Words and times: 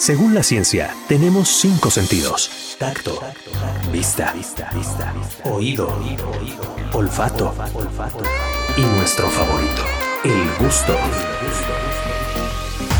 Según 0.00 0.32
la 0.34 0.42
ciencia, 0.42 0.94
tenemos 1.08 1.46
cinco 1.46 1.90
sentidos. 1.90 2.74
Tacto, 2.78 3.20
vista, 3.92 4.32
oído, 5.44 5.94
olfato 6.94 7.54
y 8.78 8.80
nuestro 8.80 9.28
favorito, 9.28 9.82
el 10.24 10.64
gusto. 10.64 10.96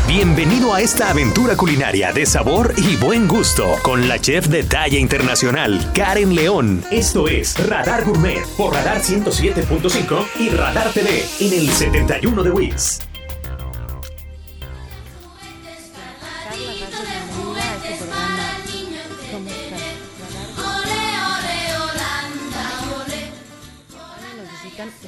Bienvenido 0.07 0.75
a 0.75 0.81
esta 0.81 1.09
aventura 1.09 1.57
culinaria 1.57 2.13
de 2.13 2.27
sabor 2.27 2.71
y 2.77 2.97
buen 2.97 3.27
gusto 3.27 3.77
con 3.81 4.07
la 4.07 4.19
chef 4.19 4.45
de 4.49 4.63
talla 4.63 4.99
internacional, 4.99 5.91
Karen 5.95 6.35
León. 6.35 6.83
Esto 6.91 7.27
es 7.27 7.57
Radar 7.67 8.05
Gourmet 8.05 8.45
por 8.55 8.75
Radar 8.75 9.01
107.5 9.01 10.27
y 10.39 10.49
Radar 10.49 10.93
TV 10.93 11.25
en 11.39 11.53
el 11.53 11.67
71 11.67 12.43
de 12.43 12.51
Wix. 12.51 13.10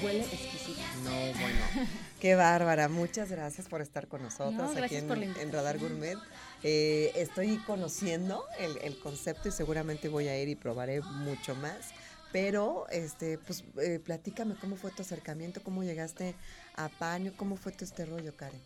Huele 0.04 0.20
exquisito. 0.22 0.82
No, 1.04 1.10
bueno. 1.12 1.88
Qué 2.20 2.36
bárbara. 2.36 2.88
Muchas 2.88 3.30
gracias 3.30 3.68
por 3.68 3.82
estar 3.82 4.08
con 4.08 4.24
nosotros 4.24 4.54
No, 4.76 4.84
aquí 4.84 4.96
en 4.96 5.52
Radar 5.52 5.78
Gourmet. 5.78 6.18
Eh, 6.64 7.12
estoy 7.16 7.58
conociendo 7.58 8.46
el, 8.60 8.78
el 8.78 8.98
concepto 9.00 9.50
y 9.50 9.52
seguramente 9.52 10.08
voy 10.08 10.28
a 10.28 10.42
ir 10.42 10.48
y 10.48 10.56
probaré 10.56 11.02
mucho 11.02 11.56
más. 11.56 11.92
Pero, 12.32 12.88
este, 12.90 13.38
pues, 13.38 13.64
eh, 13.80 14.00
platícame 14.04 14.56
cómo 14.56 14.76
fue 14.76 14.90
tu 14.90 15.04
acercamiento, 15.04 15.62
cómo 15.62 15.84
llegaste 15.84 16.34
a 16.76 16.90
Paño, 16.90 17.32
cómo 17.38 17.58
fue 17.58 17.72
todo 17.72 17.86
este 17.86 18.06
rollo, 18.06 18.36
Karen. 18.36 18.60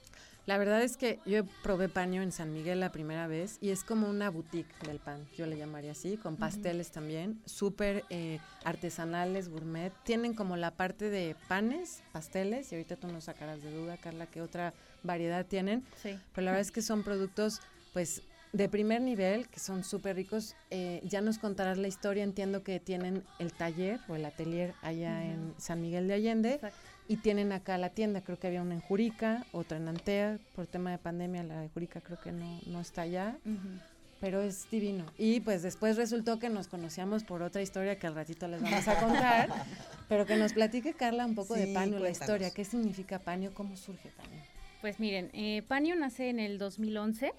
La 0.48 0.58
verdad 0.58 0.82
es 0.82 0.96
que 0.96 1.20
yo 1.26 1.44
probé 1.62 1.90
paño 1.90 2.22
en 2.22 2.32
San 2.32 2.54
Miguel 2.54 2.80
la 2.80 2.90
primera 2.90 3.28
vez 3.28 3.58
y 3.60 3.72
es 3.72 3.84
como 3.84 4.10
una 4.10 4.30
boutique 4.30 4.74
del 4.88 4.98
pan, 4.98 5.28
yo 5.36 5.46
le 5.46 5.58
llamaría 5.58 5.92
así, 5.92 6.16
con 6.16 6.38
pasteles 6.38 6.90
también, 6.90 7.42
súper 7.46 8.06
eh, 8.10 8.40
artesanales, 8.64 9.50
gourmet. 9.50 9.92
Tienen 10.06 10.34
como 10.34 10.56
la 10.56 10.72
parte 10.72 11.10
de 11.10 11.36
panes, 11.50 12.02
pasteles, 12.14 12.72
y 12.72 12.76
ahorita 12.76 12.96
tú 12.96 13.10
nos 13.10 13.26
sacarás 13.26 13.62
de 13.62 13.74
duda, 13.74 13.98
Carla, 13.98 14.26
qué 14.26 14.42
otra 14.42 14.74
variedad 15.04 15.46
tienen. 15.46 15.84
Sí. 16.02 16.18
Pero 16.34 16.46
la 16.46 16.52
verdad 16.52 16.62
es 16.62 16.72
que 16.72 16.82
son 16.82 17.04
productos, 17.04 17.60
pues, 17.92 18.24
de 18.54 18.70
primer 18.70 19.02
nivel, 19.02 19.50
que 19.50 19.60
son 19.60 19.84
súper 19.84 20.16
ricos. 20.16 20.56
Eh, 20.70 21.02
ya 21.04 21.20
nos 21.20 21.40
contarás 21.40 21.78
la 21.78 21.90
historia, 21.90 22.24
entiendo 22.24 22.64
que 22.64 22.80
tienen 22.80 23.26
el 23.40 23.52
taller 23.52 24.00
o 24.08 24.16
el 24.16 24.24
atelier 24.24 24.74
allá 24.82 25.26
en 25.26 25.54
San 25.58 25.82
Miguel 25.82 26.08
de 26.08 26.14
Allende. 26.14 26.54
Exacto. 26.54 26.78
Y 27.10 27.18
tienen 27.18 27.52
acá 27.54 27.78
la 27.78 27.90
tienda, 27.92 28.22
creo 28.22 28.38
que 28.38 28.48
había 28.48 28.62
una 28.62 28.74
en 28.74 28.82
Jurica, 28.82 29.46
otra 29.54 29.78
en 29.78 29.88
Antea, 29.88 30.40
por 30.56 30.68
tema 30.68 30.92
de 30.92 30.98
pandemia 30.98 31.44
la 31.44 31.62
de 31.62 31.70
Jurica 31.70 32.02
creo 32.02 32.20
que 32.20 32.32
no, 32.34 32.60
no 32.66 32.82
está 32.82 33.04
allá, 33.04 33.38
Ujú. 33.46 33.80
pero 34.20 34.42
es 34.42 34.70
divino. 34.70 35.06
Y 35.18 35.40
pues 35.40 35.62
después 35.64 35.96
resultó 35.96 36.38
que 36.38 36.50
nos 36.50 36.68
conocíamos 36.68 37.24
por 37.24 37.44
otra 37.44 37.62
historia 37.62 37.98
que 37.98 38.08
al 38.08 38.16
ratito 38.16 38.48
les 38.50 38.62
vamos 38.62 38.86
a 38.90 39.00
contar, 39.00 39.50
pero 40.10 40.26
que 40.26 40.36
nos 40.36 40.52
platique 40.52 40.94
Carla 40.94 41.26
un 41.26 41.36
poco 41.36 41.54
de 41.54 41.68
Sí, 41.68 41.74
paño, 41.74 41.94
la 41.94 42.00
cuéntanos. 42.00 42.20
historia, 42.20 42.52
qué 42.54 42.66
significa 42.66 43.20
paño, 43.20 43.52
cómo 43.54 43.78
surge 43.78 44.10
paño. 44.10 44.44
Pues 44.82 45.00
miren, 45.00 45.30
eh, 45.34 45.64
Panio 45.68 45.96
nace 45.96 46.30
en 46.30 46.40
el 46.40 46.58
2011 46.58 47.32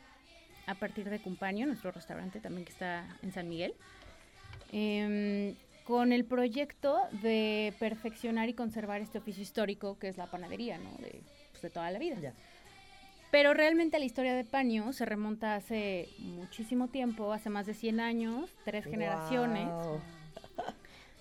a 0.66 0.74
partir 0.76 1.10
de 1.10 1.18
Cumpaño, 1.20 1.66
nuestro 1.66 1.92
restaurante 1.92 2.40
también 2.40 2.64
que 2.64 2.72
está 2.72 3.06
en 3.22 3.32
San 3.32 3.48
Miguel, 3.48 3.74
em, 4.72 5.54
con 5.88 6.12
el 6.12 6.26
proyecto 6.26 7.00
de 7.22 7.72
perfeccionar 7.78 8.50
y 8.50 8.52
conservar 8.52 9.00
este 9.00 9.16
oficio 9.16 9.42
histórico 9.42 9.98
que 9.98 10.08
es 10.08 10.18
la 10.18 10.26
panadería, 10.26 10.76
¿no? 10.76 10.90
De, 10.98 11.22
pues, 11.50 11.62
de 11.62 11.70
toda 11.70 11.90
la 11.90 11.98
vida. 11.98 12.20
Ya. 12.20 12.34
Pero 13.30 13.54
realmente 13.54 13.98
la 13.98 14.04
historia 14.04 14.34
de 14.34 14.44
Paño 14.44 14.92
se 14.92 15.06
remonta 15.06 15.54
hace 15.54 16.10
muchísimo 16.18 16.88
tiempo, 16.88 17.32
hace 17.32 17.48
más 17.48 17.64
de 17.64 17.72
100 17.72 18.00
años, 18.00 18.50
tres 18.66 18.84
generaciones. 18.84 19.64
Guau. 19.64 20.00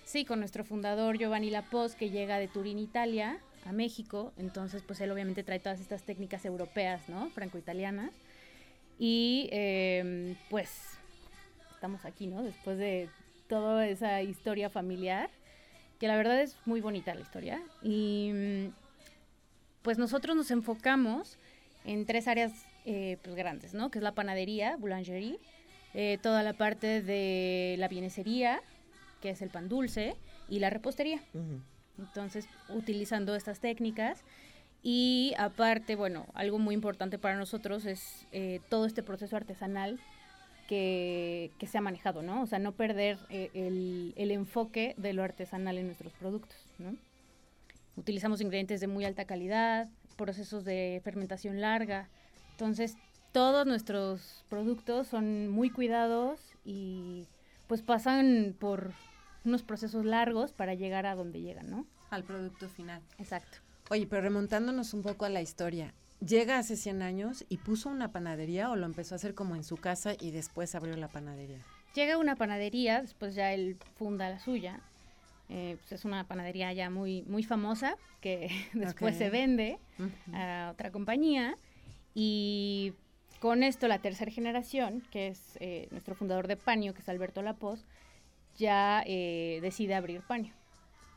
Sí, 0.04 0.26
con 0.26 0.38
nuestro 0.40 0.64
fundador 0.64 1.16
Giovanni 1.16 1.48
Lapoz, 1.48 1.94
que 1.94 2.10
llega 2.10 2.38
de 2.38 2.48
Turín, 2.48 2.78
Italia, 2.78 3.38
a 3.64 3.72
México. 3.72 4.32
Entonces, 4.36 4.82
pues 4.86 5.00
él 5.00 5.10
obviamente 5.10 5.44
trae 5.44 5.60
todas 5.60 5.80
estas 5.80 6.02
técnicas 6.02 6.44
europeas, 6.44 7.08
¿no? 7.08 7.30
Franco-italianas. 7.30 8.12
Y 8.98 9.48
eh, 9.50 10.36
pues 10.50 10.98
estamos 11.74 12.04
aquí, 12.04 12.26
¿no? 12.26 12.42
Después 12.42 12.76
de 12.76 13.08
toda 13.48 13.86
esa 13.88 14.22
historia 14.22 14.70
familiar, 14.70 15.30
que 15.98 16.06
la 16.06 16.16
verdad 16.16 16.40
es 16.40 16.56
muy 16.64 16.80
bonita 16.80 17.14
la 17.14 17.20
historia. 17.20 17.62
Y 17.82 18.30
mm, 18.32 18.72
pues 19.82 19.98
nosotros 19.98 20.36
nos 20.36 20.50
enfocamos 20.50 21.38
en 21.84 22.06
tres 22.06 22.28
áreas 22.28 22.52
eh, 22.84 23.18
pues, 23.22 23.34
grandes, 23.34 23.74
¿no? 23.74 23.90
Que 23.90 23.98
es 23.98 24.02
la 24.02 24.12
panadería, 24.12 24.76
boulangerie, 24.76 25.38
eh, 25.94 26.18
toda 26.22 26.42
la 26.42 26.52
parte 26.52 27.02
de 27.02 27.76
la 27.78 27.88
bienesería, 27.88 28.60
que 29.20 29.30
es 29.30 29.42
el 29.42 29.50
pan 29.50 29.68
dulce, 29.68 30.14
y 30.48 30.60
la 30.60 30.70
repostería. 30.70 31.22
Ujú. 31.34 31.60
Entonces, 31.98 32.46
utilizando 32.68 33.34
estas 33.34 33.60
técnicas. 33.60 34.24
Y 34.82 35.34
aparte, 35.38 35.96
bueno, 35.96 36.26
algo 36.34 36.58
muy 36.58 36.74
importante 36.74 37.18
para 37.18 37.36
nosotros 37.36 37.84
es 37.84 38.26
eh, 38.30 38.60
todo 38.68 38.86
este 38.86 39.02
proceso 39.02 39.36
artesanal 39.36 39.98
que, 40.68 41.50
que 41.58 41.66
se 41.66 41.78
ha 41.78 41.80
manejado, 41.80 42.22
¿no? 42.22 42.42
O 42.42 42.46
sea, 42.46 42.60
no 42.60 42.72
perder 42.72 43.18
eh, 43.30 43.50
el, 43.54 44.12
el 44.16 44.30
enfoque 44.30 44.94
de 44.98 45.14
lo 45.14 45.24
artesanal 45.24 45.78
en 45.78 45.86
nuestros 45.86 46.12
productos, 46.12 46.58
¿no? 46.78 46.94
Utilizamos 47.96 48.40
ingredientes 48.40 48.80
de 48.80 48.86
muy 48.86 49.04
alta 49.04 49.24
calidad, 49.24 49.88
procesos 50.16 50.64
de 50.64 51.00
fermentación 51.02 51.60
larga. 51.60 52.08
Entonces, 52.52 52.96
todos 53.32 53.66
nuestros 53.66 54.44
productos 54.48 55.08
son 55.08 55.48
muy 55.48 55.70
cuidados 55.70 56.38
y 56.64 57.26
pues 57.66 57.82
pasan 57.82 58.54
por 58.58 58.92
unos 59.44 59.62
procesos 59.62 60.04
largos 60.04 60.52
para 60.52 60.74
llegar 60.74 61.06
a 61.06 61.14
donde 61.14 61.40
llegan, 61.40 61.70
¿no? 61.70 61.86
Al 62.10 62.24
producto 62.24 62.68
final. 62.68 63.02
Exacto. 63.18 63.58
Oye, 63.90 64.06
pero 64.06 64.22
remontándonos 64.22 64.92
un 64.92 65.02
poco 65.02 65.24
a 65.24 65.30
la 65.30 65.40
historia, 65.40 65.94
¿llega 66.26 66.58
hace 66.58 66.76
100 66.76 67.02
años 67.02 67.44
y 67.48 67.58
puso 67.58 67.88
una 67.88 68.12
panadería 68.12 68.70
o 68.70 68.76
lo 68.76 68.86
empezó 68.86 69.14
a 69.14 69.16
hacer 69.16 69.34
como 69.34 69.56
en 69.56 69.64
su 69.64 69.76
casa 69.76 70.14
y 70.18 70.30
después 70.30 70.74
abrió 70.74 70.96
la 70.96 71.08
panadería? 71.08 71.58
Llega 71.94 72.14
a 72.14 72.18
una 72.18 72.36
panadería, 72.36 73.02
después 73.02 73.34
ya 73.34 73.52
él 73.52 73.76
funda 73.96 74.28
la 74.30 74.38
suya. 74.38 74.80
Eh, 75.50 75.76
pues 75.80 75.92
es 75.92 76.04
una 76.04 76.24
panadería 76.24 76.72
ya 76.74 76.90
muy, 76.90 77.22
muy 77.22 77.42
famosa 77.42 77.96
que 78.20 78.50
después 78.74 79.16
se 79.16 79.30
vende 79.30 79.78
a 80.32 80.70
otra 80.72 80.90
compañía. 80.90 81.56
Y 82.14 82.92
con 83.40 83.62
esto 83.62 83.88
la 83.88 84.00
tercera 84.00 84.30
generación, 84.30 85.02
que 85.10 85.28
es 85.28 85.56
eh, 85.60 85.88
nuestro 85.90 86.14
fundador 86.14 86.48
de 86.48 86.56
Paño, 86.56 86.92
que 86.92 87.00
es 87.00 87.08
Alberto 87.08 87.42
Lapoz, 87.42 87.84
ya 88.56 89.02
eh, 89.06 89.60
decide 89.62 89.94
abrir 89.94 90.20
Paño 90.22 90.52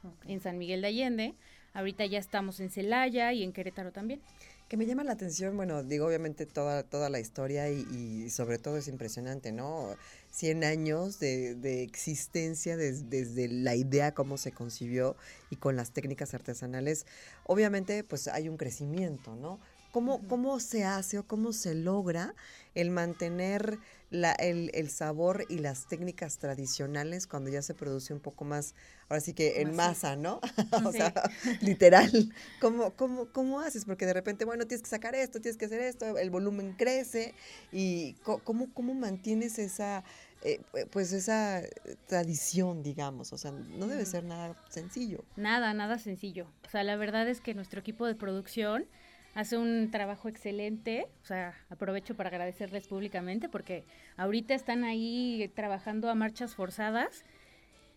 Ok. 0.04 0.30
en 0.30 0.40
San 0.40 0.58
Miguel 0.58 0.82
de 0.82 0.88
Allende. 0.88 1.34
Ahorita 1.74 2.06
ya 2.06 2.20
estamos 2.20 2.60
en 2.60 2.70
Celaya 2.70 3.34
y 3.34 3.44
en 3.44 3.52
Querétaro 3.54 3.92
también. 3.92 4.22
Que 4.72 4.78
me 4.78 4.86
llama 4.86 5.04
la 5.04 5.12
atención, 5.12 5.58
bueno, 5.58 5.84
digo, 5.84 6.06
obviamente 6.08 6.46
toda, 6.46 6.84
toda 6.84 7.09
la 7.09 7.20
historia 7.20 7.70
y, 7.70 7.82
y 7.92 8.30
sobre 8.30 8.58
todo 8.58 8.78
es 8.78 8.88
impresionante, 8.88 9.52
¿no? 9.52 9.98
100 10.32 10.64
años 10.64 11.20
de, 11.20 11.56
de 11.56 11.84
existencia 11.84 12.78
des- 12.78 13.09
desde 13.09 13.50
la 13.50 13.76
idea, 13.76 14.14
cómo 14.14 14.38
se 14.38 14.54
concibió 14.54 15.18
y 15.50 15.58
con 15.58 15.76
las 15.76 15.92
técnicas 15.92 16.34
artesanales. 16.34 17.06
Obviamente, 17.44 18.06
pues 18.06 18.30
hay 18.30 18.48
un 18.48 18.56
crecimiento, 18.56 19.36
¿no? 19.36 19.59
¿Cómo, 19.92 20.26
¿Cómo 20.30 20.58
se 20.62 20.86
hace 20.86 21.20
o 21.20 21.28
cómo 21.28 21.52
se 21.52 21.76
logra 21.76 22.34
el 22.74 22.92
mantener 22.92 23.78
la- 24.12 24.34
el, 24.34 24.70
el 24.74 24.90
sabor 24.90 25.46
y 25.50 25.58
las 25.60 25.88
técnicas 25.88 26.38
tradicionales 26.38 27.26
cuando 27.28 27.50
ya 27.50 27.62
se 27.64 27.74
produce 27.74 28.14
un 28.14 28.20
poco 28.20 28.46
más, 28.46 28.76
ahora 29.10 29.22
sí 29.22 29.34
que 29.34 29.62
en 29.62 29.76
masa, 29.76 30.16
¿no? 30.16 30.40
o 30.86 30.92
Sí. 30.92 30.98
sea, 31.00 31.14
literal. 31.62 32.12
¿Cómo, 32.60 32.92
cómo, 32.96 33.26
¿Cómo 33.32 33.60
haces? 33.62 33.86
Porque 33.86 34.06
de 34.06 34.14
repente, 34.14 34.46
bueno, 34.46 34.68
tienes 34.68 34.84
que 34.84 34.90
sacar 34.90 35.16
esto, 35.16 35.42
tienes 35.42 35.58
que 35.58 35.66
hacer 35.66 35.82
esto, 35.82 36.18
el 36.18 36.30
volumen 36.30 36.74
crece 36.74 37.34
y 37.72 38.14
¿cómo, 38.24 38.74
cómo 38.74 38.94
mantienes 38.94 39.58
esa, 39.59 40.03
eh, 40.44 40.62
pues 40.91 41.14
esa 41.14 41.62
eh, 41.62 41.70
tradición, 42.08 42.84
digamos? 42.84 43.34
O 43.34 43.38
sea, 43.38 43.52
no 43.52 43.88
debe 43.88 44.06
ser 44.06 44.24
nada 44.26 44.56
sencillo. 44.70 45.24
Nada, 45.35 45.74
nada 45.74 45.97
sencillo. 45.97 46.47
O 46.68 46.70
sea, 46.70 46.84
la 46.84 46.96
verdad 46.96 47.28
es 47.28 47.41
que 47.41 47.53
nuestro 47.53 47.80
equipo 47.80 48.06
de 48.06 48.16
producción 48.16 48.85
hace 49.36 49.58
un 49.58 49.90
trabajo 49.92 50.30
excelente. 50.30 51.08
O 51.24 51.26
sea, 51.26 51.56
aprovecho 51.70 52.16
para 52.16 52.30
agradecerles 52.30 52.88
públicamente 52.88 53.50
porque 53.50 53.84
ahorita 54.18 54.54
están 54.54 54.84
ahí 54.84 55.52
trabajando 55.56 56.10
a 56.10 56.16
marchas 56.16 56.56
forzadas. 56.56 57.24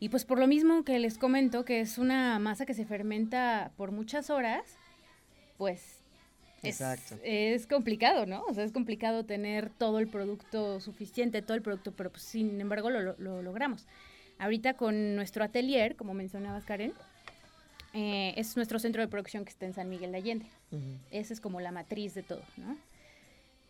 Y 0.01 0.09
pues 0.11 0.25
por 0.25 0.39
lo 0.39 0.47
mismo 0.47 0.85
que 0.85 0.99
les 0.99 1.19
comento, 1.19 1.65
que 1.65 1.81
es 1.81 1.99
una 1.99 2.39
masa 2.39 2.67
que 2.67 2.75
se 2.75 2.85
fermenta 2.85 3.71
por 3.77 3.91
muchas 3.93 4.29
horas, 4.29 4.77
pues 5.57 6.03
es, 6.63 6.77
es 7.23 7.67
complicado, 7.67 8.27
¿no? 8.27 8.43
O 8.45 8.53
sea, 8.55 8.65
es 8.65 8.73
complicado 8.73 9.25
tener 9.25 9.71
todo 9.71 9.99
el 10.01 10.09
producto 10.09 10.81
suficiente, 10.81 11.43
todo 11.43 11.55
el 11.57 11.63
producto, 11.63 11.93
pero 11.93 12.11
pues 12.11 12.23
sin 12.23 12.61
embargo 12.61 12.91
lo, 12.91 13.01
lo- 13.03 13.17
lo 13.19 13.43
logramos. 13.43 13.87
Ahorita 14.39 14.75
con 14.75 15.15
nuestro 15.15 15.45
atelier, 15.45 15.95
como 15.95 16.13
mencionabas 16.13 16.65
Karen, 16.65 16.93
eh, 17.95 18.35
es 18.37 18.57
nuestro 18.57 18.79
centro 18.79 19.01
de 19.03 19.09
producción 19.09 19.45
que 19.45 19.51
está 19.51 19.67
en 19.67 19.73
San 19.73 19.89
Miguel 19.89 20.13
de 20.13 20.19
Allende. 20.19 20.47
Esa 21.11 21.33
es 21.33 21.41
como 21.41 21.61
la 21.61 21.73
matriz 21.73 22.15
de 22.15 22.23
todo, 22.23 22.43
¿no? 22.57 22.77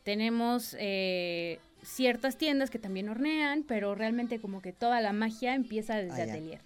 Tenemos 0.02 0.74
eh, 0.78 1.58
ciertas 1.82 2.36
tiendas 2.36 2.70
que 2.70 2.78
también 2.78 3.08
hornean, 3.08 3.62
pero 3.62 3.94
realmente 3.94 4.40
como 4.40 4.60
que 4.60 4.72
toda 4.72 5.00
la 5.00 5.12
magia 5.12 5.54
empieza 5.54 5.96
desde 5.96 6.18
ya. 6.18 6.24
atelier. 6.24 6.60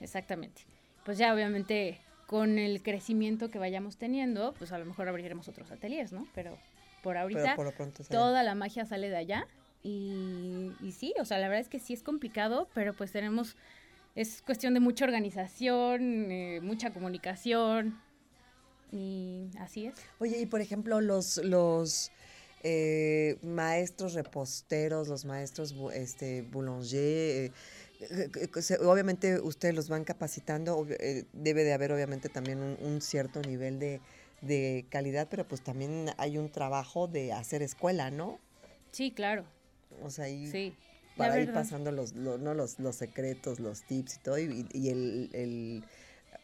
Exactamente. 0.00 0.62
Pues 1.04 1.18
ya 1.18 1.34
obviamente 1.34 1.98
con 2.26 2.58
el 2.58 2.82
crecimiento 2.82 3.50
que 3.50 3.58
vayamos 3.58 3.96
teniendo, 3.96 4.54
pues 4.58 4.72
a 4.72 4.78
lo 4.78 4.84
mejor 4.84 5.08
abriremos 5.08 5.48
otros 5.48 5.70
ateliers, 5.70 6.12
¿no? 6.12 6.28
Pero 6.34 6.58
por 7.02 7.16
ahorita 7.16 7.54
Pero 7.56 7.72
por 7.72 7.90
toda 8.08 8.42
la 8.42 8.54
magia 8.54 8.84
sale 8.84 9.08
de 9.08 9.16
allá 9.16 9.46
y, 9.82 10.72
y 10.82 10.92
sí, 10.92 11.14
o 11.20 11.24
sea, 11.24 11.38
la 11.38 11.48
verdad 11.48 11.62
es 11.62 11.68
que 11.68 11.78
sí 11.78 11.94
es 11.94 12.02
complicado, 12.02 12.68
pero 12.74 12.92
pues 12.92 13.12
tenemos, 13.12 13.56
es 14.18 14.42
cuestión 14.42 14.74
de 14.74 14.80
mucha 14.80 15.04
organización, 15.04 16.32
eh, 16.32 16.60
mucha 16.60 16.92
comunicación 16.92 18.02
y 18.90 19.48
así 19.60 19.86
es. 19.86 19.94
Oye, 20.18 20.40
y 20.40 20.46
por 20.46 20.60
ejemplo, 20.60 21.00
los, 21.00 21.36
los 21.44 22.10
eh, 22.64 23.38
maestros 23.42 24.14
reposteros, 24.14 25.06
los 25.06 25.24
maestros 25.24 25.72
este, 25.94 26.42
boulanger, 26.42 26.98
eh, 26.98 27.52
eh, 28.00 28.76
obviamente 28.84 29.40
ustedes 29.40 29.76
los 29.76 29.88
van 29.88 30.02
capacitando, 30.02 30.84
debe 31.32 31.62
de 31.62 31.72
haber 31.72 31.92
obviamente 31.92 32.28
también 32.28 32.58
un, 32.58 32.76
un 32.80 33.00
cierto 33.00 33.40
nivel 33.42 33.78
de, 33.78 34.00
de 34.40 34.84
calidad, 34.90 35.28
pero 35.30 35.46
pues 35.46 35.62
también 35.62 36.06
hay 36.16 36.38
un 36.38 36.50
trabajo 36.50 37.06
de 37.06 37.32
hacer 37.32 37.62
escuela, 37.62 38.10
¿no? 38.10 38.40
Sí, 38.90 39.12
claro, 39.12 39.44
O 40.02 40.10
sea, 40.10 40.24
ahí 40.24 40.50
sí. 40.50 40.74
Para 41.18 41.40
ir 41.40 41.52
pasando 41.52 41.92
los, 41.92 42.14
lo- 42.14 42.38
¿no? 42.38 42.54
los, 42.54 42.78
los 42.78 42.96
secretos, 42.96 43.60
los 43.60 43.82
tips 43.82 44.16
y 44.16 44.18
todo, 44.20 44.38
y, 44.38 44.66
y 44.72 44.88
el, 44.88 45.30
el 45.32 45.84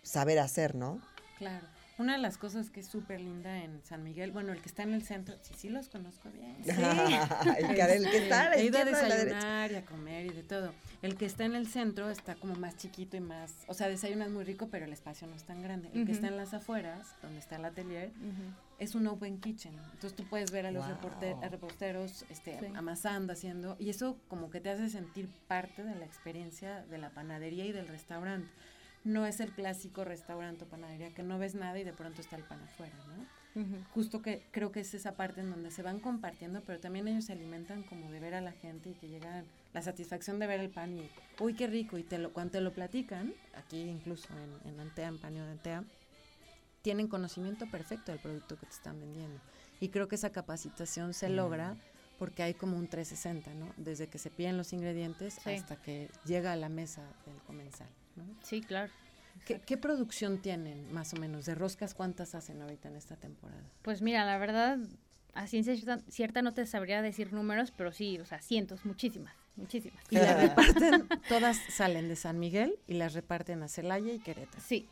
saber 0.02 0.38
hacer, 0.38 0.74
¿no? 0.74 1.00
Claro. 1.38 1.66
Una 1.96 2.14
de 2.14 2.18
las 2.18 2.38
cosas 2.38 2.70
que 2.70 2.80
es 2.80 2.86
súper 2.88 3.20
linda 3.20 3.62
en 3.62 3.80
San 3.84 4.02
Miguel, 4.02 4.32
bueno, 4.32 4.52
el 4.52 4.60
que 4.60 4.68
está 4.68 4.82
en 4.82 4.94
el 4.94 5.04
centro, 5.04 5.36
sí, 5.42 5.54
sí 5.56 5.68
los 5.68 5.88
conozco 5.88 6.28
bien. 6.32 6.56
el, 6.64 7.74
que, 7.76 7.82
el 7.82 8.10
que 8.10 8.16
está 8.24 8.50
la 8.50 8.56
He 8.56 8.64
ido 8.64 8.78
a 8.80 8.84
desayunar 8.84 9.70
y 9.70 9.76
a 9.76 9.84
comer 9.84 10.26
y 10.26 10.30
de 10.30 10.42
todo. 10.42 10.72
El 11.02 11.16
que 11.16 11.24
está 11.26 11.44
en 11.44 11.54
el 11.54 11.68
centro 11.68 12.10
está 12.10 12.34
como 12.34 12.56
más 12.56 12.76
chiquito 12.76 13.16
y 13.16 13.20
más, 13.20 13.52
o 13.68 13.74
sea, 13.74 13.88
desayunas 13.88 14.28
muy 14.30 14.42
rico, 14.42 14.66
pero 14.72 14.86
el 14.86 14.92
espacio 14.92 15.28
no 15.28 15.36
es 15.36 15.44
tan 15.44 15.62
grande. 15.62 15.88
El 15.94 16.04
que 16.04 16.10
está 16.10 16.26
en 16.26 16.36
las 16.36 16.52
afueras, 16.52 17.06
donde 17.22 17.38
está 17.38 17.56
el 17.56 17.64
atelier. 17.64 18.10
Es 18.78 18.94
un 18.94 19.06
open 19.06 19.40
kitchen. 19.40 19.74
Entonces 19.74 20.14
tú 20.14 20.24
puedes 20.24 20.50
ver 20.50 20.66
a 20.66 20.70
los 20.72 20.84
Wow. 20.86 20.94
reporte- 20.96 21.36
a 21.42 21.48
reposteros 21.48 22.24
este, 22.28 22.58
Sí. 22.60 22.66
amasando, 22.74 23.32
haciendo, 23.32 23.76
y 23.78 23.90
eso 23.90 24.18
como 24.28 24.50
que 24.50 24.60
te 24.60 24.70
hace 24.70 24.88
sentir 24.90 25.28
parte 25.48 25.84
de 25.84 25.94
la 25.94 26.04
experiencia 26.04 26.84
de 26.86 26.98
la 26.98 27.10
panadería 27.10 27.64
y 27.64 27.72
del 27.72 27.88
restaurante. 27.88 28.48
No 29.04 29.26
es 29.26 29.40
el 29.40 29.52
clásico 29.52 30.04
restaurante 30.04 30.64
o 30.64 30.66
panadería 30.68 31.10
que 31.14 31.22
no 31.22 31.38
ves 31.38 31.54
nada 31.54 31.78
y 31.78 31.84
de 31.84 31.92
pronto 31.92 32.20
está 32.22 32.36
el 32.36 32.42
pan 32.44 32.62
afuera, 32.62 32.94
¿no? 33.06 33.26
Ujú. 33.60 33.76
Justo 33.92 34.20
que 34.22 34.42
creo 34.50 34.72
que 34.72 34.80
es 34.80 34.94
esa 34.94 35.12
parte 35.12 35.40
en 35.42 35.50
donde 35.50 35.70
se 35.70 35.82
van 35.82 36.00
compartiendo, 36.00 36.62
pero 36.66 36.80
también 36.80 37.06
ellos 37.06 37.26
se 37.26 37.32
alimentan 37.34 37.84
como 37.84 38.10
de 38.10 38.18
ver 38.18 38.34
a 38.34 38.40
la 38.40 38.50
gente 38.52 38.90
y 38.90 38.94
que 38.94 39.08
llegan 39.08 39.44
la 39.72 39.82
satisfacción 39.82 40.38
de 40.40 40.46
ver 40.48 40.58
el 40.58 40.70
pan 40.70 40.98
y, 40.98 41.08
uy, 41.38 41.54
qué 41.54 41.66
rico, 41.68 41.96
y 41.98 42.02
te 42.02 42.18
lo, 42.18 42.32
cuando 42.32 42.52
te 42.52 42.60
lo 42.62 42.72
platican, 42.72 43.32
aquí 43.54 43.82
incluso 43.82 44.28
en, 44.64 44.72
en 44.72 44.80
Antea, 44.80 45.06
en 45.08 45.18
Panio 45.18 45.44
de 45.44 45.52
Antea, 45.52 45.84
tienen 46.84 47.08
conocimiento 47.08 47.66
perfecto 47.66 48.12
del 48.12 48.20
producto 48.20 48.58
que 48.58 48.66
te 48.66 48.72
están 48.74 49.00
vendiendo. 49.00 49.40
Y 49.80 49.88
creo 49.88 50.06
que 50.06 50.16
esa 50.16 50.30
capacitación 50.30 51.14
se 51.14 51.30
logra 51.30 51.76
porque 52.18 52.42
hay 52.42 52.52
como 52.52 52.76
un 52.76 52.86
360, 52.88 53.54
¿no? 53.54 53.72
Desde 53.78 54.06
que 54.08 54.18
se 54.18 54.28
piden 54.30 54.58
los 54.58 54.72
ingredientes 54.74 55.38
Sí. 55.42 55.50
hasta 55.50 55.76
que 55.76 56.10
llega 56.26 56.52
a 56.52 56.56
la 56.56 56.68
mesa 56.68 57.02
del 57.24 57.36
comensal, 57.46 57.88
¿no? 58.16 58.24
Sí, 58.42 58.60
claro. 58.60 58.92
¿Qué, 59.46 59.60
qué 59.62 59.78
producción 59.78 60.42
tienen, 60.42 60.92
más 60.92 61.14
o 61.14 61.16
menos? 61.16 61.46
¿De 61.46 61.54
roscas 61.54 61.94
cuántas 61.94 62.34
hacen 62.34 62.60
ahorita 62.60 62.88
en 62.90 62.96
esta 62.96 63.16
temporada? 63.16 63.64
Pues 63.80 64.02
mira, 64.02 64.26
la 64.26 64.36
verdad, 64.36 64.78
a 65.32 65.46
ciencia 65.46 65.74
cierta, 65.74 65.98
cierta 66.10 66.42
no 66.42 66.52
te 66.52 66.66
sabría 66.66 67.00
decir 67.00 67.32
números, 67.32 67.72
pero 67.74 67.92
sí, 67.92 68.18
o 68.18 68.26
sea, 68.26 68.42
cientos, 68.42 68.84
muchísimas, 68.84 69.34
muchísimas. 69.56 70.04
Y 70.10 70.16
las 70.16 70.38
reparten, 70.40 71.08
todas 71.30 71.56
salen 71.70 72.08
de 72.08 72.16
San 72.16 72.38
Miguel 72.38 72.78
y 72.86 72.94
las 72.94 73.14
reparten 73.14 73.62
a 73.62 73.68
Celaya 73.68 74.12
y 74.12 74.18
Querétaro. 74.18 74.62
Sí, 74.64 74.86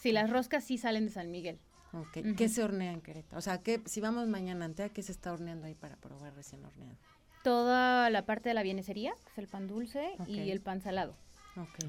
sí, 0.00 0.12
las 0.12 0.30
roscas 0.30 0.64
sí 0.64 0.78
salen 0.78 1.06
de 1.06 1.12
San 1.12 1.30
Miguel. 1.30 1.58
Ok. 1.92 2.18
¿Qué 2.36 2.48
se 2.48 2.62
hornea 2.62 2.92
en 2.92 3.00
Querétaro? 3.00 3.38
O 3.38 3.42
sea, 3.42 3.62
¿qué, 3.62 3.80
si 3.86 4.00
vamos 4.00 4.28
mañana 4.28 4.64
ante 4.64 4.90
¿qué 4.90 5.02
se 5.02 5.12
está 5.12 5.32
horneando 5.32 5.66
ahí 5.66 5.74
para 5.74 5.96
probar 5.96 6.34
recién 6.34 6.64
horneado? 6.64 6.96
Toda 7.42 8.10
la 8.10 8.26
parte 8.26 8.48
de 8.48 8.54
la 8.54 8.62
bienesería, 8.62 9.12
que 9.24 9.30
es 9.32 9.38
el 9.38 9.48
pan 9.48 9.66
dulce 9.66 10.16
y 10.26 10.50
el 10.50 10.60
pan 10.60 10.80
salado. 10.80 11.14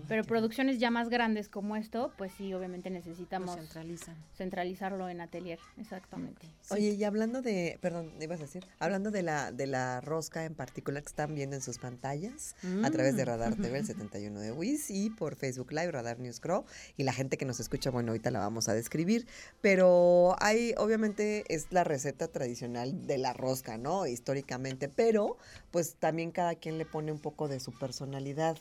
Pero 0.08 0.24
producciones 0.24 0.80
ya 0.80 0.92
más 0.92 1.10
grandes 1.10 1.48
como 1.48 1.76
esto, 1.76 2.12
pues 2.18 2.32
sí, 2.38 2.54
obviamente 2.54 2.90
necesitamos 2.90 3.56
centralizan. 3.56 4.16
centralizarlo 4.36 5.08
en 5.08 5.22
atelier, 5.22 5.60
exactamente. 5.78 6.48
Sí. 6.62 6.74
Oye, 6.74 6.90
y 6.90 7.04
hablando 7.04 7.42
de, 7.42 7.78
perdón, 7.82 8.12
ibas 8.20 8.40
a 8.40 8.44
decir, 8.44 8.66
hablando 8.80 9.12
de 9.12 9.22
la, 9.24 9.52
de 9.52 9.68
la 9.68 10.02
rosca 10.02 10.46
en 10.46 10.56
particular 10.56 11.04
que 11.04 11.10
están 11.10 11.36
viendo 11.36 11.56
en 11.56 11.62
sus 11.62 11.78
pantallas, 11.78 12.56
a 12.84 12.90
través 12.92 13.16
de 13.16 13.24
Mm. 13.24 13.28
Radar 13.28 13.56
TV, 13.56 13.78
el 13.80 13.86
71 13.86 14.40
de 14.40 14.52
WIS, 14.52 14.90
y 14.90 15.10
por 15.12 15.36
Facebook 15.36 15.72
Live, 15.72 15.92
Radar 15.92 16.20
News 16.20 16.40
Crow, 16.40 16.66
y 16.98 17.04
la 17.04 17.14
gente 17.14 17.38
que 17.38 17.46
nos 17.46 17.60
escucha, 17.60 17.92
bueno, 17.92 18.12
ahorita 18.12 18.32
la 18.32 18.40
vamos 18.40 18.68
a 18.68 18.74
describir, 18.74 19.28
pero 19.62 20.36
hay, 20.40 20.74
obviamente, 20.78 21.46
es 21.54 21.68
la 21.72 21.84
receta 21.84 22.28
tradicional 22.28 23.06
de 23.06 23.18
la 23.20 23.34
rosca, 23.34 23.78
¿no? 23.78 24.08
Históricamente, 24.08 24.90
pero, 24.90 25.38
pues, 25.70 25.96
también 25.96 26.32
cada 26.32 26.56
quien 26.56 26.78
le 26.80 26.86
pone 26.86 27.12
un 27.12 27.20
poco 27.20 27.48
de 27.48 27.60
su 27.60 27.72
personalidad. 27.78 28.58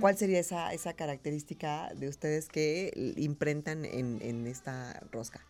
¿Cuál 0.00 0.16
sería 0.18 0.39
esa, 0.40 0.72
esa 0.72 0.94
característica 0.94 1.92
de 1.94 2.08
ustedes 2.08 2.48
que 2.48 2.92
imprentan 3.16 3.84
en, 3.84 4.20
en 4.22 4.46
esta 4.46 5.00
rosca? 5.12 5.40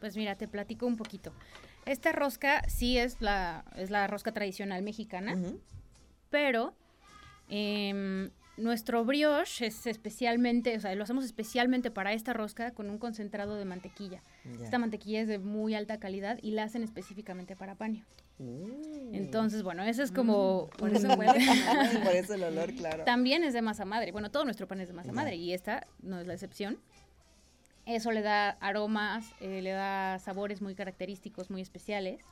Pues 0.00 0.16
mira, 0.16 0.36
te 0.36 0.48
platico 0.48 0.86
un 0.86 0.96
poquito. 0.96 1.32
Esta 1.86 2.12
rosca 2.12 2.62
sí 2.68 2.98
es 2.98 3.20
la, 3.20 3.64
es 3.76 3.90
la 3.90 4.06
rosca 4.06 4.32
tradicional 4.32 4.82
mexicana, 4.82 5.36
pero 6.30 6.74
em, 7.48 8.30
nuestro 8.56 9.04
brioche 9.04 9.66
es 9.66 9.86
especialmente, 9.86 10.76
o 10.76 10.80
sea, 10.80 10.94
lo 10.94 11.04
hacemos 11.04 11.24
especialmente 11.24 11.90
para 11.90 12.12
esta 12.12 12.32
rosca 12.32 12.72
con 12.72 12.88
un 12.88 12.98
concentrado 12.98 13.56
de 13.56 13.64
mantequilla. 13.64 14.22
Esta 14.62 14.78
mantequilla 14.78 15.22
es 15.22 15.28
de 15.28 15.38
muy 15.38 15.74
alta 15.74 15.98
calidad 15.98 16.38
y 16.42 16.52
la 16.52 16.64
hacen 16.64 16.82
específicamente 16.82 17.56
para 17.56 17.74
paño. 17.74 18.04
Mm. 18.38 19.14
Entonces, 19.14 19.62
bueno, 19.62 19.82
eso 19.82 20.02
es 20.02 20.12
como... 20.12 20.70
por 20.78 20.92
eso 20.94 21.08
huele. 21.18 21.46
Por 22.04 22.14
eso 22.14 22.34
el 22.34 22.44
olor, 22.44 22.72
claro. 22.74 23.04
También 23.04 23.44
es 23.44 23.54
de 23.54 23.62
masa 23.62 23.84
madre. 23.84 24.12
Bueno, 24.12 24.30
todo 24.30 24.44
nuestro 24.44 24.68
pan 24.68 24.80
es 24.80 24.88
de 24.88 24.94
masa 24.94 25.12
madre 25.12 25.36
y 25.36 25.52
esta 25.52 25.86
no 26.02 26.20
es 26.20 26.26
la 26.26 26.34
excepción. 26.34 26.78
Eso 27.86 28.12
le 28.12 28.22
da 28.22 28.50
aromas, 28.60 29.26
eh, 29.40 29.60
le 29.62 29.70
da 29.70 30.18
sabores 30.18 30.62
muy 30.62 30.74
característicos, 30.74 31.50
muy 31.50 31.60
especiales. 31.60 32.22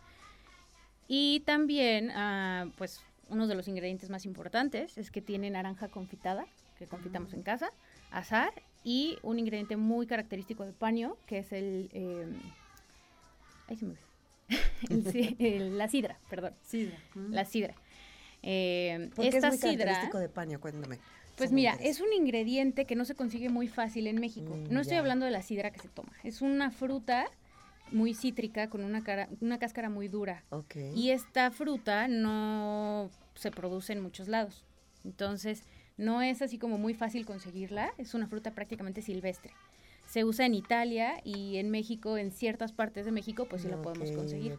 Y 1.09 1.41
también, 1.41 2.11
ah, 2.13 2.67
pues, 2.79 3.03
uno 3.29 3.47
de 3.47 3.55
los 3.55 3.69
ingredientes 3.69 4.11
más 4.11 4.25
importantes 4.27 4.99
es 4.99 5.11
que 5.11 5.21
tiene 5.23 5.51
naranja 5.51 5.89
confitada, 5.89 6.47
que 6.79 6.87
confitamos 6.87 7.33
en 7.33 7.43
casa, 7.43 7.71
azar 8.11 8.53
y 8.85 9.19
un 9.23 9.39
ingrediente 9.39 9.77
muy 9.77 10.07
característico 10.07 10.65
de 10.65 10.73
paño, 10.73 11.17
que 11.27 11.39
es 11.39 11.53
el... 11.53 11.89
eh, 11.93 12.27
ahí 13.69 13.77
se 13.77 13.87
me. 13.87 13.95
El 14.91 15.37
el- 15.39 15.79
la 15.79 15.89
sidra, 15.89 16.19
perdón. 16.29 16.55
Sidra. 16.63 16.99
Mm. 17.15 17.33
La 17.33 17.45
sidra. 17.45 17.75
Eh, 18.43 19.09
¿Por 19.15 19.23
qué 19.29 19.37
esta 19.37 19.49
es 19.49 19.63
muy 19.63 19.71
sidra... 19.71 19.85
característico 19.85 20.19
de 20.19 20.29
paño? 20.29 20.61
Cuéntame. 20.61 20.99
Pues 21.37 21.53
mira, 21.53 21.75
es 21.81 22.01
un 22.01 22.13
ingrediente 22.13 22.85
que 22.85 22.95
no 22.95 23.05
se 23.05 23.15
consigue 23.15 23.49
muy 23.49 23.67
fácil 23.69 24.07
en 24.07 24.21
México. 24.21 24.55
Mm, 24.55 24.73
no 24.73 24.81
estoy 24.81 24.97
ya. 24.97 25.01
hablando 25.01 25.25
de 25.25 25.31
la 25.31 25.43
sidra 25.43 25.71
que 25.71 25.79
se 25.81 25.89
toma. 25.89 26.13
Es 26.25 26.43
una 26.43 26.71
fruta 26.71 27.27
muy 27.93 28.15
cítrica 28.15 28.69
con 28.69 28.85
una, 28.85 29.03
cara, 29.05 29.29
una 29.41 29.59
cáscara 29.59 29.89
muy 29.89 30.09
dura. 30.09 30.45
Y 30.95 31.11
esta 31.11 31.51
fruta 31.51 32.09
no 32.09 33.11
se 33.35 33.51
produce 33.51 33.93
en 33.93 34.01
muchos 34.01 34.29
lados. 34.29 34.65
Entonces, 35.05 35.63
no 35.97 36.23
es 36.23 36.43
así 36.43 36.59
como 36.59 36.79
muy 36.79 36.95
fácil 36.95 37.27
conseguirla. 37.27 37.93
Es 37.99 38.15
una 38.15 38.27
fruta 38.27 38.53
prácticamente 38.53 39.03
silvestre. 39.03 39.53
Se 40.07 40.25
usa 40.25 40.47
en 40.47 40.55
Italia 40.55 41.21
y 41.25 41.57
en 41.57 41.71
México, 41.71 42.19
en 42.19 42.33
ciertas 42.33 42.73
partes 42.73 43.05
de 43.05 43.13
México, 43.13 43.47
pues 43.49 43.63
sí 43.63 43.69
la 43.69 43.81
podemos 43.81 44.11
conseguir. 44.11 44.59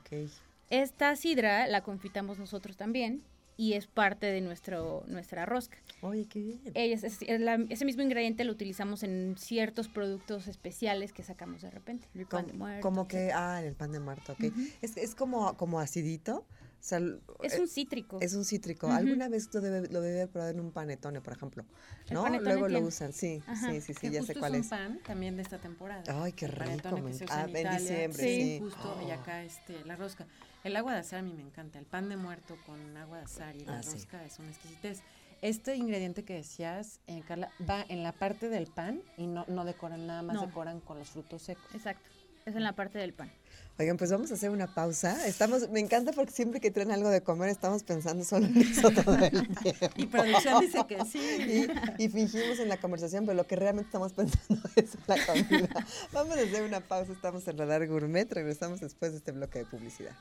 Esta 0.70 1.16
sidra 1.16 1.68
la 1.68 1.82
confitamos 1.82 2.40
nosotros 2.40 2.78
también 2.78 3.22
y 3.56 3.74
es 3.74 3.88
parte 3.88 4.26
de 4.28 4.42
nuestro, 4.42 5.04
nuestra 5.08 5.46
rosca. 5.46 5.78
Oye, 6.02 6.26
qué 6.26 6.40
bien. 6.42 6.62
Ella 6.74 6.96
es- 6.96 7.22
es 7.22 7.40
la- 7.40 7.64
ese 7.70 7.86
mismo 7.86 8.02
ingrediente 8.02 8.44
lo 8.44 8.52
utilizamos 8.52 9.04
en 9.04 9.36
ciertos 9.38 9.88
productos 9.88 10.48
especiales 10.48 11.14
que 11.14 11.24
sacamos 11.24 11.62
de 11.62 11.70
repente. 11.70 12.08
El 12.16 12.26
pan 12.26 12.46
de 12.46 12.52
Como, 12.52 12.64
muerto, 12.66 12.82
como 12.82 13.08
que, 13.08 13.32
ah, 13.32 13.60
en 13.62 13.68
el 13.68 13.76
pan 13.76 13.92
de 13.92 14.00
muerto, 14.00 14.34
ok. 14.34 14.46
Es, 14.82 14.98
es 14.98 15.16
como, 15.16 15.56
como 15.58 15.80
acidito. 15.80 16.46
O 16.80 16.86
sea, 16.86 16.98
l- 16.98 17.20
Es 17.42 17.54
eh, 17.54 17.62
un 17.62 17.68
cítrico. 17.70 18.18
es 18.20 18.34
un 18.34 18.44
cítrico. 18.44 18.88
Alguna 18.92 19.30
vez 19.30 19.48
lo 19.54 19.62
debe, 19.62 19.88
lo 19.88 20.02
debe 20.02 20.16
haber 20.24 20.30
probado 20.30 20.52
en 20.52 20.60
un 20.60 20.72
panetone, 20.74 21.22
por 21.22 21.32
ejemplo. 21.32 21.64
¿No? 22.12 22.28
Luego 22.28 22.68
lo 22.68 22.82
usan, 22.82 23.14
sí, 23.14 23.42
Ajá. 23.48 23.72
sí, 23.72 23.80
sí, 23.80 23.94
sí, 23.94 24.02
que 24.02 24.12
ya 24.12 24.20
justo 24.20 24.34
sé 24.34 24.40
cuál 24.40 24.56
es 24.56 24.66
es. 24.66 24.66
un 24.66 24.70
pan 24.70 25.00
también 25.06 25.38
de 25.38 25.44
esta 25.44 25.60
temporada. 25.60 26.04
Ay, 26.22 26.34
qué 26.34 26.44
El 26.46 26.52
rico. 26.52 26.66
panetone 26.66 27.02
me 27.02 27.12
que 27.12 27.18
se 27.20 27.24
enc- 27.26 27.30
usa 27.30 27.42
ah, 27.44 27.48
en 27.50 27.56
en 27.68 27.78
diciembre, 27.78 28.24
Sí. 28.24 28.42
sí. 28.42 28.60
Justo, 28.60 29.00
y 29.08 29.12
acá 29.12 29.44
este, 29.44 29.86
la 29.86 29.96
rosca. 29.96 30.28
El 30.64 30.76
agua 30.78 30.94
de 30.94 31.00
azar 31.00 31.20
a 31.20 31.22
mí 31.22 31.34
me 31.34 31.42
encanta. 31.42 31.78
El 31.80 31.86
pan 31.86 32.08
de 32.10 32.16
muerto 32.16 32.56
con 32.66 32.96
agua 32.98 33.18
de 33.18 33.24
azar 33.26 33.56
y 33.56 33.66
la 33.66 33.80
Ah, 33.80 33.84
sí. 33.84 33.92
rosca 33.94 34.24
es 34.24 34.40
una 34.40 34.50
exquisitez. 34.50 35.02
Este 35.42 35.76
ingrediente 35.76 36.24
que 36.24 36.36
decías, 36.36 37.02
eh, 37.08 37.22
Carla, 37.28 37.52
va 37.70 37.86
en 37.90 38.02
la 38.02 38.14
parte 38.14 38.48
del 38.48 38.68
pan 38.68 39.02
y 39.18 39.28
no, 39.28 39.44
no 39.50 39.66
decoran 39.66 40.08
nada 40.08 40.22
más, 40.22 40.36
No. 40.38 40.48
decoran 40.48 40.80
con 40.80 41.00
los 41.00 41.10
frutos 41.10 41.42
secos. 41.42 41.66
Exacto. 41.76 42.02
Es 42.46 42.56
en 42.56 42.64
la 42.64 42.74
parte 42.74 42.98
del 42.98 43.14
pan. 43.14 43.32
Oigan, 43.80 43.96
pues 43.98 44.12
vamos 44.12 44.30
a 44.32 44.34
hacer 44.34 44.50
una 44.50 44.68
pausa. 44.74 45.26
Estamos, 45.28 45.70
me 45.70 45.80
encanta 45.80 46.12
porque 46.12 46.32
siempre 46.32 46.60
que 46.60 46.72
traen 46.72 46.92
algo 46.92 47.10
de 47.10 47.22
comer 47.24 47.48
estamos 47.50 47.84
pensando 47.84 48.24
solo 48.26 48.46
en 48.48 48.58
eso 48.58 48.92
todo 48.92 49.16
el 49.16 49.32
tiempo. 49.58 49.88
Y 49.96 50.06
producción 50.08 50.60
dice 50.62 50.86
que 50.88 51.06
sí. 51.06 51.68
Y, 51.98 52.04
y 52.04 52.10
fingimos 52.10 52.60
en 52.60 52.68
la 52.70 52.78
conversación, 52.78 53.26
pero 53.26 53.36
lo 53.38 53.48
que 53.48 53.56
realmente 53.56 53.88
estamos 53.88 54.12
pensando 54.14 54.62
es 54.76 54.94
en 54.96 55.02
la 55.08 55.26
comida. 55.26 55.88
Vamos 56.12 56.38
a 56.38 56.42
hacer 56.42 56.64
una 56.64 56.82
pausa. 56.82 57.12
Estamos 57.14 57.48
en 57.48 57.58
Radar 57.58 57.88
Gourmet. 57.88 58.32
Regresamos 58.32 58.82
después 58.82 59.12
de 59.14 59.18
este 59.20 59.32
bloque 59.32 59.60
de 59.60 59.66
publicidad. 59.66 60.14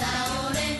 giàu 0.00 0.50
lên 0.54 0.73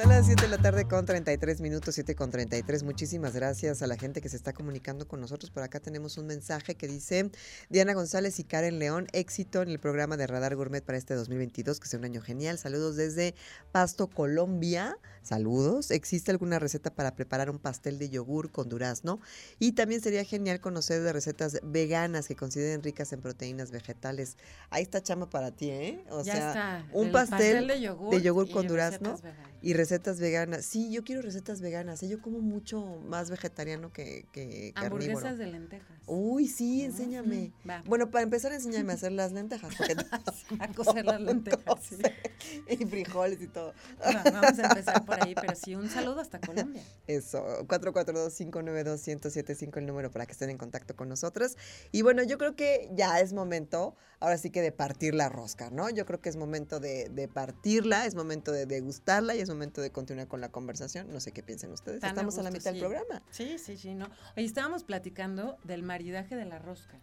Son 0.00 0.08
las 0.08 0.24
7 0.24 0.40
de 0.40 0.48
la 0.48 0.56
tarde 0.56 0.88
con 0.88 1.04
33 1.04 1.60
minutos, 1.60 1.94
7 1.94 2.14
con 2.14 2.30
33. 2.30 2.84
Muchísimas 2.84 3.34
gracias 3.34 3.82
a 3.82 3.86
la 3.86 3.98
gente 3.98 4.22
que 4.22 4.30
se 4.30 4.36
está 4.36 4.54
comunicando 4.54 5.06
con 5.06 5.20
nosotros. 5.20 5.50
Por 5.50 5.62
acá 5.62 5.78
tenemos 5.78 6.16
un 6.16 6.26
mensaje 6.26 6.74
que 6.74 6.88
dice 6.88 7.30
Diana 7.68 7.92
González 7.92 8.38
y 8.38 8.44
Karen 8.44 8.78
León, 8.78 9.08
éxito 9.12 9.60
en 9.60 9.68
el 9.68 9.78
programa 9.78 10.16
de 10.16 10.26
Radar 10.26 10.56
Gourmet 10.56 10.82
para 10.82 10.96
este 10.96 11.12
2022, 11.12 11.80
que 11.80 11.86
sea 11.86 11.98
un 11.98 12.06
año 12.06 12.22
genial. 12.22 12.56
Saludos 12.56 12.96
desde 12.96 13.34
Pasto, 13.72 14.08
Colombia. 14.08 14.96
Saludos. 15.22 15.90
¿Existe 15.90 16.30
alguna 16.30 16.58
receta 16.58 16.94
para 16.94 17.14
preparar 17.14 17.50
un 17.50 17.58
pastel 17.58 17.98
de 17.98 18.08
yogur 18.08 18.50
con 18.50 18.70
durazno? 18.70 19.20
Y 19.58 19.72
también 19.72 20.00
sería 20.00 20.24
genial 20.24 20.62
conocer 20.62 21.02
de 21.02 21.12
recetas 21.12 21.60
veganas 21.62 22.26
que 22.26 22.36
consideren 22.36 22.82
ricas 22.82 23.12
en 23.12 23.20
proteínas 23.20 23.70
vegetales. 23.70 24.38
Ahí 24.70 24.82
está 24.82 25.02
chama 25.02 25.28
para 25.28 25.50
ti, 25.50 25.68
¿eh? 25.68 26.04
O 26.08 26.22
ya 26.22 26.32
sea, 26.32 26.48
está. 26.48 26.88
un 26.94 27.08
el 27.08 27.12
pastel 27.12 27.66
de 27.66 27.80
yogur, 27.82 28.14
de 28.14 28.22
yogur 28.22 28.48
y 28.48 28.52
con 28.52 28.66
durazno 28.66 29.10
recetas 29.10 29.50
y 29.62 29.74
recetas 29.74 29.89
veganas. 30.18 30.64
Sí, 30.64 30.92
yo 30.92 31.04
quiero 31.04 31.22
recetas 31.22 31.60
veganas. 31.60 32.02
¿eh? 32.02 32.08
Yo 32.08 32.20
como 32.20 32.40
mucho 32.40 33.00
más 33.04 33.30
vegetariano 33.30 33.92
que, 33.92 34.26
que 34.32 34.72
carnívoro. 34.74 35.04
Hamburguesas 35.04 35.38
de 35.38 35.46
lentejas. 35.46 35.98
Uy, 36.06 36.48
sí, 36.48 36.82
enséñame. 36.82 37.52
Va. 37.68 37.82
Bueno, 37.86 38.10
para 38.10 38.22
empezar, 38.22 38.52
enséñame 38.52 38.92
a 38.92 38.94
hacer 38.96 39.12
las 39.12 39.32
lentejas. 39.32 39.74
Porque 39.76 39.94
A 40.60 40.68
cocer 40.72 41.04
las 41.04 41.20
lentejas. 41.20 41.82
sí. 41.82 41.96
y 42.68 42.84
frijoles 42.86 43.40
y 43.42 43.48
todo. 43.48 43.74
Va, 44.02 44.22
vamos 44.24 44.58
a 44.58 44.68
empezar 44.68 45.04
por 45.04 45.22
ahí, 45.22 45.34
pero 45.34 45.54
sí, 45.54 45.74
un 45.74 45.88
saludo 45.88 46.20
hasta 46.20 46.40
Colombia. 46.40 46.82
Eso, 47.06 47.44
442-592-1075 47.66 49.78
el 49.78 49.86
número 49.86 50.10
para 50.10 50.26
que 50.26 50.32
estén 50.32 50.50
en 50.50 50.58
contacto 50.58 50.96
con 50.96 51.08
nosotras. 51.08 51.56
Y 51.92 52.02
bueno, 52.02 52.22
yo 52.22 52.38
creo 52.38 52.56
que 52.56 52.88
ya 52.92 53.20
es 53.20 53.32
momento, 53.32 53.96
ahora 54.20 54.38
sí 54.38 54.50
que 54.50 54.62
de 54.62 54.72
partir 54.72 55.14
la 55.14 55.28
rosca, 55.28 55.70
¿no? 55.70 55.90
Yo 55.90 56.06
creo 56.06 56.20
que 56.20 56.28
es 56.28 56.36
momento 56.36 56.80
de, 56.80 57.08
de 57.08 57.28
partirla, 57.28 58.06
es 58.06 58.14
momento 58.14 58.52
de 58.52 58.66
degustarla 58.66 59.34
y 59.34 59.40
es 59.40 59.48
momento 59.48 59.79
de 59.80 59.90
continuar 59.90 60.28
con 60.28 60.40
la 60.40 60.50
conversación. 60.50 61.10
No 61.12 61.20
sé 61.20 61.32
qué 61.32 61.42
piensen 61.42 61.72
ustedes. 61.72 62.00
Tan 62.00 62.08
a 62.08 62.12
Estamos 62.12 62.38
a 62.38 62.42
la 62.42 62.50
gusto, 62.50 62.58
mitad 62.58 62.70
del 62.72 62.80
sí. 62.80 62.86
programa. 62.86 63.22
Sí, 63.30 63.58
sí, 63.58 63.76
sí, 63.76 63.94
no. 63.94 64.06
Oye, 64.36 64.46
estábamos 64.46 64.84
platicando 64.84 65.58
del 65.64 65.82
maridaje 65.82 66.36
de 66.36 66.44
la 66.44 66.58
rosca. 66.58 66.98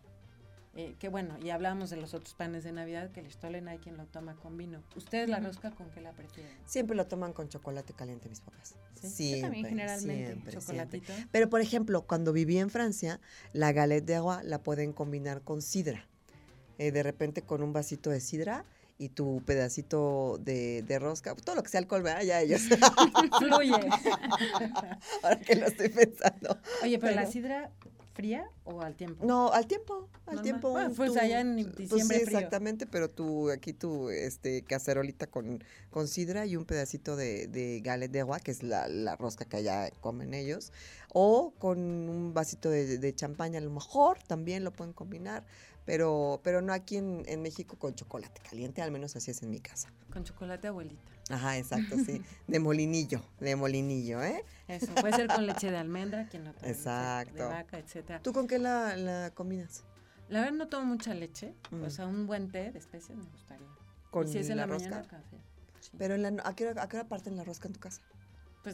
Eh, 0.75 0.96
que 1.00 1.10
bueno, 1.10 1.39
y 1.41 1.50
hablábamos 1.50 1.89
de 1.89 1.98
los 1.98 2.13
otros 2.13 2.36
panes 2.36 2.63
de 2.63 2.72
Navidad, 2.72 3.12
que 3.12 3.19
el 3.19 3.31
stolen 3.31 3.67
hay 3.67 3.79
quien 3.79 3.98
lo 3.98 4.05
toma 4.05 4.36
con 4.36 4.57
vino. 4.57 4.84
¿Ustedes 4.96 5.27
la 5.27 5.39
rosca 5.39 5.72
con 5.72 5.89
qué 5.89 6.01
la 6.01 6.12
prefieren? 6.12 6.51
Siempre 6.65 6.96
lo 6.96 7.07
toman 7.07 7.34
con 7.34 7.50
chocolate 7.50 7.93
caliente 7.93 8.29
mis 8.29 8.41
papás. 8.41 8.75
Sí, 8.93 9.01
yo 9.01 9.10
Siempre, 9.10 9.41
también 9.41 9.65
generalmente, 9.65 10.25
siempre, 10.25 10.51
siempre. 10.51 10.53
¿Chocolatito? 10.53 11.13
Pero, 11.31 11.50
por 11.50 11.62
ejemplo, 11.62 12.03
cuando 12.03 12.31
viví 12.31 12.60
en 12.60 12.69
Francia, 12.69 13.19
la 13.53 13.72
galette 13.72 14.05
de 14.05 14.15
agua 14.17 14.43
la 14.43 14.62
pueden 14.62 14.93
combinar 14.93 15.41
con 15.41 15.63
sidra. 15.63 16.07
Eh, 16.77 16.91
de 16.91 17.01
repente 17.01 17.41
con 17.41 17.63
un 17.63 17.74
vasito 17.74 18.12
de 18.12 18.19
sidra 18.19 18.63
y 18.99 19.09
tu 19.09 19.41
pedacito 19.45 20.37
de, 20.39 20.81
de 20.81 20.99
rosca. 20.99 21.35
Todo 21.35 21.55
lo 21.55 21.63
que 21.63 21.69
sea 21.69 21.79
alcohol, 21.79 22.01
¿verdad? 22.03 22.23
Ya 22.23 22.41
ellos. 22.41 22.61
Fluye. 23.39 23.73
Ahora 25.23 25.39
que 25.39 25.55
lo 25.55 25.67
estoy 25.67 25.89
pensando. 25.89 26.57
Oye, 26.83 26.99
pero, 26.99 27.13
la 27.13 27.21
Pero- 27.21 27.31
sidra 27.31 27.71
fría 28.13 28.49
o 28.63 28.81
al 28.81 28.95
tiempo? 28.95 29.23
No, 29.23 29.51
al 29.51 29.67
tiempo, 29.67 30.09
al 30.25 30.37
Normal. 30.37 30.43
tiempo. 30.43 30.71
Bueno, 30.71 30.91
pues 30.95 31.13
tu- 31.13 31.19
allá 31.19 31.39
en 31.39 31.53
pues 31.53 31.75
diciembre 31.77 32.17
sí, 32.19 32.25
frío. 32.25 32.37
exactamente, 32.39 32.87
pero 32.87 33.11
tú, 33.11 33.51
aquí 33.51 33.73
tu 33.73 34.09
este, 34.09 34.63
cacerolita 34.63 35.27
con, 35.27 35.63
con 35.91 36.07
sidra 36.07 36.47
y 36.47 36.55
un 36.55 36.65
pedacito 36.65 37.15
de, 37.15 37.45
de 37.47 37.79
galette 37.81 38.11
de 38.11 38.21
agua, 38.21 38.39
que 38.39 38.49
es 38.49 38.63
la, 38.63 38.87
la 38.87 39.15
rosca 39.17 39.45
que 39.45 39.57
allá 39.57 39.91
comen 40.01 40.33
ellos, 40.33 40.71
o 41.19 41.51
con 41.57 41.79
un 41.79 42.31
vasito 42.36 42.69
de, 42.69 43.00
de 43.00 43.15
champaña, 43.15 43.57
a 43.57 43.62
lo 43.62 43.71
mejor 43.71 44.19
también 44.27 44.63
lo 44.63 44.71
pueden 44.71 44.93
combinar, 44.93 45.43
pero, 45.83 46.39
pero 46.43 46.62
no 46.62 46.74
aquí 46.74 46.97
en, 46.97 47.24
en 47.25 47.41
México 47.41 47.75
con 47.79 47.95
chocolate 47.95 48.39
caliente, 48.47 48.83
al 48.83 48.91
menos 48.91 49.15
así 49.15 49.31
es 49.31 49.41
en 49.41 49.50
mi 49.50 49.59
casa. 49.59 49.89
Con 50.13 50.24
chocolate 50.24 50.67
abuelita. 50.67 51.12
Ajá, 51.31 51.57
exacto, 51.57 51.95
sí, 52.05 52.21
de 52.47 52.59
molinillo, 52.59 53.19
de 53.39 53.55
molinillo, 53.55 54.21
¿eh? 54.21 54.45
Eso, 54.67 54.93
puede 54.93 55.15
ser 55.15 55.27
con 55.27 55.47
leche 55.47 55.71
de 55.71 55.77
almendra, 55.77 56.27
quien 56.29 56.43
no 56.43 56.53
toma 56.53 56.67
leche 56.67 56.77
Exacto. 56.79 57.33
de 57.33 57.43
vaca, 57.45 57.79
etcétera. 57.79 58.21
¿Tú 58.21 58.31
con 58.31 58.45
qué 58.47 58.59
la, 58.59 58.95
la 58.95 59.31
combinas? 59.33 59.86
La 60.29 60.41
verdad 60.41 60.53
no 60.55 60.67
tomo 60.67 60.86
mucha 60.86 61.15
leche, 61.15 61.55
Mm. 61.71 61.83
o 61.83 61.89
sea, 61.89 62.05
un 62.05 62.27
buen 62.27 62.51
té 62.51 62.71
de 62.71 62.77
especias 62.77 63.17
me 63.17 63.25
gustaría. 63.25 63.67
¿Con 64.12 64.27
y 64.27 64.31
si 64.33 64.38
es 64.38 64.50
en 64.51 64.57
la 64.57 64.67
la, 64.67 64.74
rosca? 64.74 64.89
mañana, 64.89 65.07
café. 65.07 65.38
Sí. 65.79 65.91
Pero 65.97 66.13
en 66.13 66.21
la, 66.21 66.43
¿a, 66.45 66.55
qué 66.55 66.67
hora, 66.67 66.83
¿a 66.83 66.88
qué 66.88 66.97
hora 66.97 67.07
parten 67.09 67.36
la 67.36 67.43
rosca 67.43 67.67
en 67.69 67.74
tu 67.74 67.79
casa? 67.79 68.01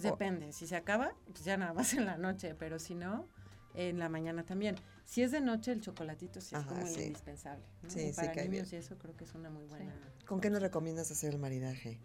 Pues 0.02 0.06
o- 0.06 0.12
depende, 0.12 0.52
si 0.54 0.66
se 0.68 0.76
acaba, 0.76 1.14
pues 1.32 1.44
ya 1.44 1.56
nada 1.58 1.74
más 1.74 1.94
en 1.94 2.06
la 2.06 2.18
noche, 2.18 2.56
pero 2.56 2.80
si 2.80 2.96
no, 2.96 3.28
en 3.76 4.00
la 4.00 4.10
mañana 4.10 4.44
también. 4.44 4.76
Si 5.06 5.22
es 5.22 5.32
de 5.32 5.40
noche, 5.42 5.72
el 5.72 5.82
chocolatito 5.82 6.42
sí 6.42 6.56
es 6.56 6.62
Ajá, 6.62 6.70
como 6.70 6.82
el 6.82 6.88
sí. 6.94 7.02
indispensable. 7.04 7.64
¿no? 7.84 7.90
Sí, 7.90 8.08
Y 8.10 8.14
para 8.14 8.32
cae 8.32 8.50
niños 8.50 8.72
bien. 8.72 8.82
y 8.82 8.86
eso 8.86 8.98
creo 8.98 9.16
que 9.16 9.24
es 9.26 9.34
una 9.36 9.50
muy 9.50 9.66
buena. 9.66 9.94
¿Con 10.26 10.40
qué 10.42 10.50
nos 10.50 10.62
recomiendas 10.62 11.12
hacer 11.12 11.34
el 11.34 11.40
maridaje? 11.40 12.00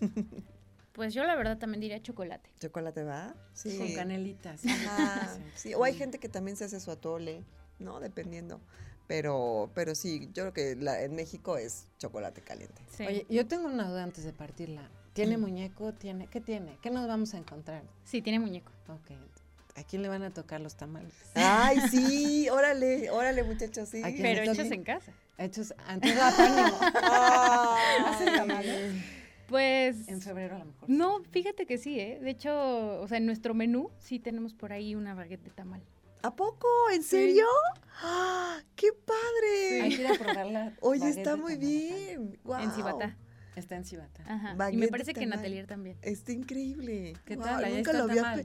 Pues 0.92 1.14
yo 1.14 1.22
la 1.24 1.36
verdad 1.36 1.58
también 1.58 1.80
diría 1.80 2.02
chocolate. 2.02 2.50
¿Chocolate 2.58 3.04
va? 3.04 3.32
Sí. 3.52 3.78
Con 3.78 3.94
canelita, 3.94 4.56
sí. 4.56 4.68
Ajá, 4.68 5.32
Sí. 5.54 5.68
sí. 5.68 5.74
O 5.74 5.84
hay 5.84 5.94
gente 5.94 6.18
que 6.18 6.28
también 6.28 6.56
se 6.56 6.64
hace 6.64 6.80
su 6.80 6.90
atole, 6.90 7.44
¿no? 7.78 8.00
Dependiendo. 8.00 8.60
Pero, 9.06 9.70
pero 9.74 9.94
sí, 9.94 10.28
yo 10.34 10.42
creo 10.42 10.52
que 10.52 10.74
la- 10.74 11.00
en 11.02 11.14
México 11.14 11.56
es 11.56 11.86
chocolate 11.98 12.40
caliente. 12.42 12.82
Sí. 12.90 13.06
Oye, 13.06 13.26
yo 13.30 13.46
tengo 13.46 13.68
una 13.68 13.88
duda 13.88 14.02
antes 14.02 14.24
de 14.24 14.32
partirla. 14.32 14.90
¿Tiene 15.24 15.36
muñeco? 15.36 15.92
¿Tiene? 15.92 16.28
¿Qué 16.28 16.40
tiene? 16.40 16.78
¿Qué 16.80 16.90
nos 16.90 17.08
vamos 17.08 17.34
a 17.34 17.38
encontrar? 17.38 17.82
sí, 18.04 18.22
tiene 18.22 18.38
muñeco. 18.38 18.70
Ok. 18.88 19.10
¿A 19.74 19.82
quién 19.84 20.02
le 20.02 20.08
van 20.08 20.22
a 20.22 20.30
tocar 20.30 20.60
los 20.60 20.76
tamales? 20.76 21.12
Ay, 21.34 21.78
sí, 21.90 22.48
órale, 22.50 23.10
órale, 23.10 23.42
muchachos, 23.42 23.88
sí. 23.88 24.02
¿A 24.02 24.06
quién 24.10 24.22
Pero 24.22 24.42
hechos 24.42 24.70
en 24.70 24.84
casa. 24.84 25.12
Hechos 25.36 25.74
antes 25.86 26.14
de 26.14 26.20
la 26.20 26.30
pandemia. 26.30 28.08
¿Hacen 28.08 28.34
tamales? 28.34 28.94
Pues 29.48 30.08
En 30.08 30.20
febrero 30.20 30.56
a 30.56 30.58
lo 30.58 30.64
mejor. 30.66 30.88
no, 30.90 31.22
fíjate 31.30 31.64
que 31.66 31.78
sí, 31.78 31.98
¿eh? 31.98 32.18
De 32.20 32.30
hecho, 32.30 33.00
o 33.00 33.08
sea, 33.08 33.18
en 33.18 33.26
nuestro 33.26 33.54
menú 33.54 33.90
sí 33.98 34.18
tenemos 34.18 34.52
por 34.54 34.72
ahí 34.72 34.94
una 34.94 35.14
baguette 35.14 35.42
de 35.42 35.50
tamal. 35.50 35.80
¿A 36.22 36.34
poco? 36.34 36.66
¿En 36.92 37.02
serio? 37.02 37.46
¡Ah, 38.02 38.58
¡Qué 38.76 38.88
Hay 38.88 38.92
padre! 39.06 39.96
que 39.96 40.02
ir 40.02 40.06
a 40.06 40.14
probarla. 40.14 40.72
Oye, 40.80 41.08
está 41.08 41.36
muy 41.36 41.56
bien. 41.56 42.38
Guau. 42.44 42.62
En 42.62 42.72
Cibatá. 42.72 43.16
Está 43.58 43.76
en 43.76 43.84
Cibata. 43.84 44.22
Ajá. 44.26 44.70
y 44.72 44.76
me 44.76 44.88
parece 44.88 45.14
que 45.14 45.22
en. 45.24 45.32
Atelier 45.32 45.66
también. 45.66 45.96
Está 46.02 46.32
increíble. 46.32 47.14
¿Qué 47.24 47.36
tal? 47.36 47.74
Nunca 47.74 47.92
lo 47.92 48.04
había 48.04 48.44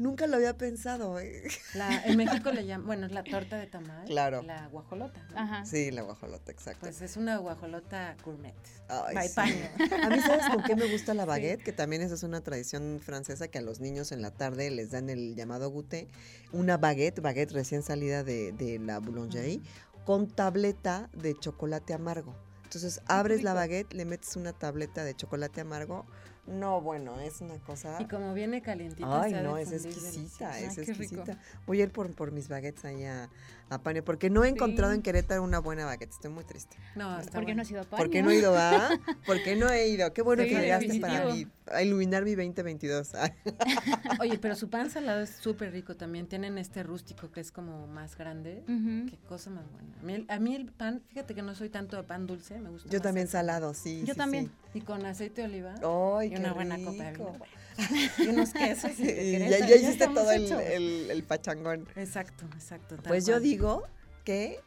Nunca 0.00 0.26
lo 0.26 0.36
había 0.36 0.56
pensado. 0.56 1.20
eh. 1.20 1.42
La, 1.74 2.04
en 2.06 2.16
México 2.16 2.50
le 2.52 2.64
llaman, 2.64 2.86
bueno, 2.86 3.06
es 3.06 3.12
la 3.12 3.22
torta 3.22 3.58
de 3.58 3.66
tamal. 3.66 4.06
Claro. 4.06 4.42
La 4.42 4.66
guajolota. 4.68 5.20
¿no? 5.30 5.38
Ajá. 5.38 5.66
Sí, 5.66 5.90
la 5.90 6.00
guajolota, 6.00 6.50
exacto. 6.50 6.80
Pues 6.80 7.02
es 7.02 7.18
una 7.18 7.36
guajolota 7.36 8.16
gourmet. 8.24 8.54
Ay, 8.88 9.14
by 9.14 9.28
sí. 9.28 9.34
paño. 9.34 9.68
A 10.02 10.08
mí, 10.08 10.20
¿sabes 10.20 10.48
con 10.48 10.62
qué 10.62 10.74
me 10.74 10.90
gusta 10.90 11.12
la 11.12 11.26
baguette? 11.26 11.62
Que 11.62 11.72
también 11.72 12.00
esa 12.00 12.14
es 12.14 12.22
una 12.22 12.40
tradición 12.40 13.00
francesa 13.04 13.48
que 13.48 13.58
a 13.58 13.62
los 13.62 13.80
niños 13.80 14.10
en 14.10 14.22
la 14.22 14.30
tarde 14.30 14.70
les 14.70 14.90
dan 14.90 15.10
el 15.10 15.34
llamado 15.34 15.70
goûter. 15.70 16.06
Una 16.52 16.78
baguette, 16.78 17.20
baguette 17.20 17.52
recién 17.52 17.82
salida 17.82 18.24
de, 18.24 18.52
de 18.52 18.78
la 18.78 19.00
boulangerie, 19.00 19.60
con 20.06 20.28
tableta 20.28 21.10
de 21.12 21.38
chocolate 21.38 21.92
amargo. 21.92 22.34
Entonces 22.70 23.00
abres 23.06 23.42
la 23.42 23.52
baguette, 23.52 23.94
le 23.94 24.04
metes 24.04 24.36
una 24.36 24.52
tableta 24.52 25.02
de 25.02 25.16
chocolate 25.16 25.60
amargo. 25.60 26.06
No, 26.50 26.80
bueno, 26.80 27.18
es 27.20 27.40
una 27.40 27.54
cosa. 27.58 27.96
Y 28.00 28.06
como 28.06 28.34
viene 28.34 28.60
calientita, 28.62 29.22
Ay, 29.22 29.30
se 29.30 29.36
ha 29.36 29.42
de 29.42 29.48
no, 29.48 29.56
es 29.56 29.72
exquisita, 29.72 30.50
delicioso. 30.52 30.80
es 30.82 30.88
exquisita. 30.88 31.38
Voy 31.66 31.80
a 31.80 31.84
ir 31.84 31.92
por, 31.92 32.12
por 32.14 32.32
mis 32.32 32.48
baguettes 32.48 32.84
ahí 32.84 33.04
a, 33.04 33.28
a 33.68 33.78
Paño, 33.78 34.02
porque 34.04 34.30
no 34.30 34.42
he 34.44 34.48
encontrado 34.48 34.92
Sí. 34.92 34.96
en 34.96 35.02
Querétaro 35.02 35.42
una 35.44 35.60
buena 35.60 35.84
baguette. 35.84 36.10
Estoy 36.10 36.30
muy 36.32 36.44
triste. 36.44 36.76
No, 36.96 37.18
está 37.20 37.30
¿Por 37.32 37.40
qué 37.42 37.52
bueno. 37.52 37.56
no 37.56 37.62
has 37.62 37.70
ido 37.70 37.80
a 37.80 37.84
¿Por 37.84 38.10
qué 38.10 38.22
no 38.22 38.30
he 38.30 38.36
ido, 38.36 38.54
ah? 38.56 38.88
¿Por 39.26 39.42
qué 39.42 39.54
no 39.56 39.68
he 39.70 39.88
ido? 39.88 40.12
Qué 40.12 40.22
bueno 40.22 40.42
Sí, 40.42 40.48
que 40.48 40.60
llegaste 40.60 41.00
para 41.00 41.32
mi, 41.32 41.46
a 41.70 41.82
iluminar 41.82 42.24
mi 42.24 42.34
2022. 42.34 43.14
Ay, 43.14 43.30
Oye, 44.20 44.38
pero 44.38 44.56
su 44.56 44.68
pan 44.68 44.90
salado 44.90 45.20
es 45.20 45.30
súper 45.30 45.72
rico 45.72 45.94
también. 45.96 46.26
Tienen 46.26 46.58
este 46.58 46.82
rústico 46.82 47.30
que 47.30 47.40
es 47.40 47.52
como 47.52 47.86
más 47.86 48.16
grande. 48.16 48.64
Qué 48.66 49.16
cosa 49.28 49.50
más 49.50 49.70
buena. 49.70 49.88
A 50.00 50.02
mí, 50.04 50.14
el, 50.14 50.26
a 50.28 50.38
mí 50.40 50.54
el 50.56 50.66
pan, 50.66 51.02
fíjate 51.08 51.34
que 51.34 51.42
no 51.42 51.54
soy 51.54 51.68
tanto 51.68 51.96
de 51.96 52.02
pan 52.02 52.26
dulce, 52.26 52.58
me 52.58 52.70
gusta 52.70 52.88
Yo 52.88 52.98
más 52.98 53.02
también 53.02 53.26
el- 53.26 53.30
salado, 53.30 53.72
sí. 53.74 54.00
Yo 54.04 54.14
sí, 54.14 54.18
también. 54.18 54.46
sí. 54.46 54.78
Y 54.78 54.80
con 54.82 55.04
aceite 55.06 55.42
de 55.42 55.48
oliva. 55.48 55.74
Ay, 56.18 56.30
una 56.40 56.52
buena 56.52 56.78
copa 56.78 57.04
de 57.04 57.10
rico. 57.12 57.32
vino. 57.32 57.44
Y 58.18 58.26
unos 58.28 58.52
quesos. 58.52 58.90
y 58.98 59.02
Y 59.08 59.38
ya, 59.38 59.58
ya 59.66 59.76
hiciste 59.76 60.06
todo 60.08 60.30
el, 60.32 60.50
el- 60.52 61.10
el 61.10 61.22
pachangón. 61.24 61.88
Exacto, 61.96 62.44
exacto. 62.54 62.96
Pues 63.06 63.24
yo 63.26 63.34
cual. 63.34 63.42
digo 63.42 63.82
que 64.24 64.60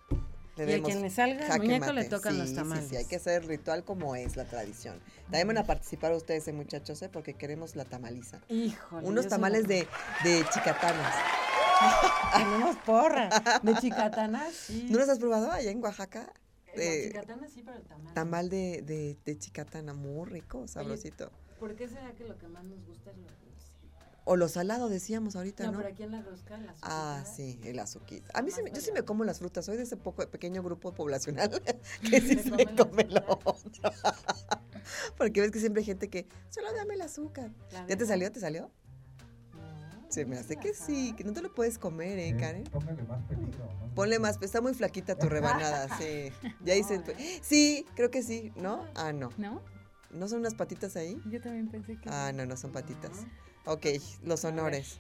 Y 0.58 0.72
a 0.72 0.82
quien 0.82 1.02
le 1.02 1.10
salga 1.10 1.48
el 1.56 1.62
muñeco 1.62 1.92
le 1.94 2.06
tocan 2.06 2.34
Sí, 2.34 2.40
los 2.40 2.50
sí, 2.50 2.56
tamales. 2.56 2.88
Sí, 2.90 2.96
hay 2.96 3.06
que 3.06 3.18
hacer 3.18 3.44
el 3.44 3.48
ritual 3.48 3.84
como 3.84 4.16
es 4.16 4.36
la 4.36 4.46
tradición. 4.46 5.00
También 5.26 5.48
van 5.48 5.58
a 5.60 5.64
participar 5.66 6.12
ustedes, 6.14 6.48
eh, 6.48 6.54
muchachos, 6.54 7.02
eh, 7.04 7.10
porque 7.10 7.34
queremos 7.36 7.76
la 7.76 7.86
tamaliza. 7.86 8.40
Híjole. 8.50 9.08
Unos 9.08 9.28
tamales 9.28 9.68
de, 9.68 9.88
de 10.24 10.46
chicatanas. 10.54 11.14
Tenemos 12.38 12.76
porra. 12.86 13.30
De 13.62 13.76
chicatana, 13.76 14.46
sí. 14.52 14.88
¿No 14.90 15.00
los 15.00 15.10
has 15.10 15.20
probado 15.20 15.52
allá 15.52 15.70
en 15.72 15.84
Oaxaca? 15.84 16.32
De 16.76 17.08
chicatana 17.10 17.48
sí, 17.48 17.62
pero 17.64 17.80
tamal. 17.82 18.14
tamal 18.14 18.50
de, 18.50 18.82
de, 18.82 19.18
de 19.26 19.38
chicatana, 19.38 19.94
muy 19.94 20.28
rico, 20.30 20.68
sabrosito. 20.68 21.32
¿Por 21.64 21.76
qué 21.78 21.88
será 21.88 22.12
que 22.14 22.26
lo 22.26 22.38
que 22.38 22.46
más 22.50 22.66
nos 22.66 22.86
gusta 22.86 23.12
es 23.12 23.16
lo 23.16 23.24
dulce? 23.24 23.72
O 24.26 24.36
lo 24.36 24.50
salado 24.50 24.90
decíamos 24.90 25.38
ahorita, 25.38 25.64
No, 25.64 25.72
¿no? 25.72 25.78
pero 25.78 25.90
aquí 25.94 26.04
en 26.04 26.12
la 26.12 26.22
rosca, 26.22 26.58
la 26.58 26.76
Ah, 26.82 27.20
azuquita, 27.22 27.36
sí, 27.38 27.60
el 27.64 27.80
azuquita. 27.80 28.38
A 28.38 28.42
mí 28.42 28.52
sí, 28.52 28.60
yo 28.74 28.82
sí 28.82 28.92
me 28.92 29.04
como 29.04 29.24
las 29.24 29.40
frutas, 29.40 29.64
soy 29.64 29.78
de 29.78 29.84
ese 29.84 29.96
poco 29.96 30.30
pequeño 30.30 30.62
grupo 30.62 30.92
poblacional 30.94 31.50
que 32.10 32.20
sí 32.20 32.36
Se 32.36 32.44
se 32.44 32.76
come 32.76 33.06
lo 33.06 33.40
otro. 33.46 33.92
Porque 35.18 35.40
ves 35.40 35.52
que 35.52 35.60
siempre 35.62 35.80
hay 35.80 35.86
gente 35.86 36.10
que 36.10 36.28
solo 36.50 36.74
dame 36.74 36.96
el 36.96 37.02
azúcar. 37.02 37.50
La 37.72 37.88
¿Ya 37.88 37.96
te 37.96 38.06
salió? 38.06 38.30
¿Te 38.30 38.42
salió? 38.42 38.70
No, 39.54 40.12
Se 40.12 40.26
me 40.26 40.38
hace 40.38 40.58
que 40.58 40.74
sí, 40.74 41.14
que 41.16 41.24
no 41.24 41.32
te 41.32 41.42
lo 41.42 41.54
puedes 41.54 41.78
comer, 41.78 42.20
¿eh, 42.20 42.36
Karen? 42.38 42.66
Póngale 42.66 43.04
más 43.04 43.24
peligro. 43.24 43.66
más 43.68 43.94
Ponle 43.96 44.20
más, 44.20 44.38
está 44.42 44.60
muy 44.60 44.74
flaquita 44.74 45.18
tu 45.18 45.30
rebanada, 45.30 45.88
sí. 45.98 46.30
Ya 46.66 46.76
hice, 46.76 46.98
No, 47.00 47.06
¿eh? 47.08 47.40
sí, 47.42 47.86
creo 47.96 48.12
que 48.12 48.22
sí, 48.22 48.52
¿no? 48.58 48.86
Ah, 48.96 49.14
no. 49.14 49.30
¿No? 49.38 49.62
¿No 50.14 50.28
son 50.28 50.40
unas 50.40 50.54
patitas 50.56 50.96
ahí? 50.96 51.20
Yo 51.30 51.42
también 51.42 51.68
pensé 51.70 51.98
que. 51.98 52.10
Ah, 52.10 52.32
no, 52.34 52.46
no 52.46 52.56
son 52.58 52.72
patitas. 52.72 53.12
No. 53.66 53.74
Ok, 53.74 53.86
los 54.24 54.44
honores. 54.46 55.00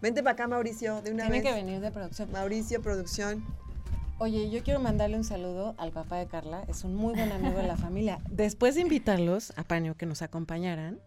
Vente 0.00 0.22
para 0.22 0.34
acá, 0.34 0.46
Mauricio, 0.46 1.00
de 1.02 1.10
una 1.12 1.24
Tiene 1.24 1.40
vez. 1.40 1.42
que 1.42 1.52
venir 1.54 1.80
de 1.80 1.90
producción. 1.90 2.30
Mauricio, 2.32 2.80
producción. 2.82 3.44
Oye, 4.18 4.50
yo 4.50 4.62
quiero 4.62 4.80
mandarle 4.80 5.16
un 5.16 5.24
saludo 5.24 5.74
al 5.78 5.92
papá 5.92 6.16
de 6.16 6.26
Carla. 6.26 6.64
Es 6.68 6.84
un 6.84 6.94
muy 6.94 7.14
buen 7.14 7.32
amigo 7.32 7.58
de 7.58 7.66
la 7.66 7.76
familia. 7.76 8.18
Después 8.30 8.74
de 8.74 8.82
invitarlos 8.82 9.52
a 9.56 9.64
Paño 9.64 9.96
que 9.96 10.06
nos 10.06 10.22
acompañaran, 10.22 10.98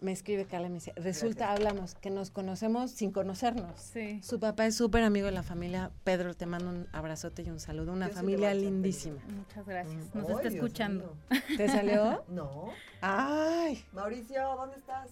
me 0.00 0.12
escribe 0.12 0.44
Carla 0.44 0.66
y 0.66 0.70
me 0.70 0.74
dice, 0.76 0.92
resulta, 0.96 1.52
hablamos, 1.52 1.94
que 1.94 2.10
nos 2.10 2.30
conocemos 2.30 2.90
sin 2.90 3.12
conocernos. 3.12 3.80
Sí. 3.80 4.20
Su 4.22 4.38
papá 4.38 4.66
es 4.66 4.74
súper 4.76 5.02
amigo 5.02 5.26
de 5.26 5.32
la 5.32 5.42
familia. 5.42 5.90
Pedro, 6.04 6.34
te 6.34 6.44
mando 6.46 6.68
un 6.68 6.86
abrazote 6.92 7.42
y 7.42 7.50
un 7.50 7.58
saludo. 7.60 7.92
Una 7.92 8.08
Yo 8.08 8.14
familia 8.14 8.52
lindísima. 8.54 9.22
Muchas 9.28 9.66
gracias. 9.66 10.14
Mm. 10.14 10.18
Nos 10.18 10.28
Ay, 10.28 10.34
está 10.36 10.48
Dios 10.48 10.54
escuchando. 10.54 11.16
mío. 11.30 11.40
¿Te 11.56 11.68
salió? 11.68 12.24
No. 12.28 12.68
Ay. 13.00 13.84
Mauricio, 13.92 14.42
¿dónde 14.56 14.76
estás? 14.76 15.08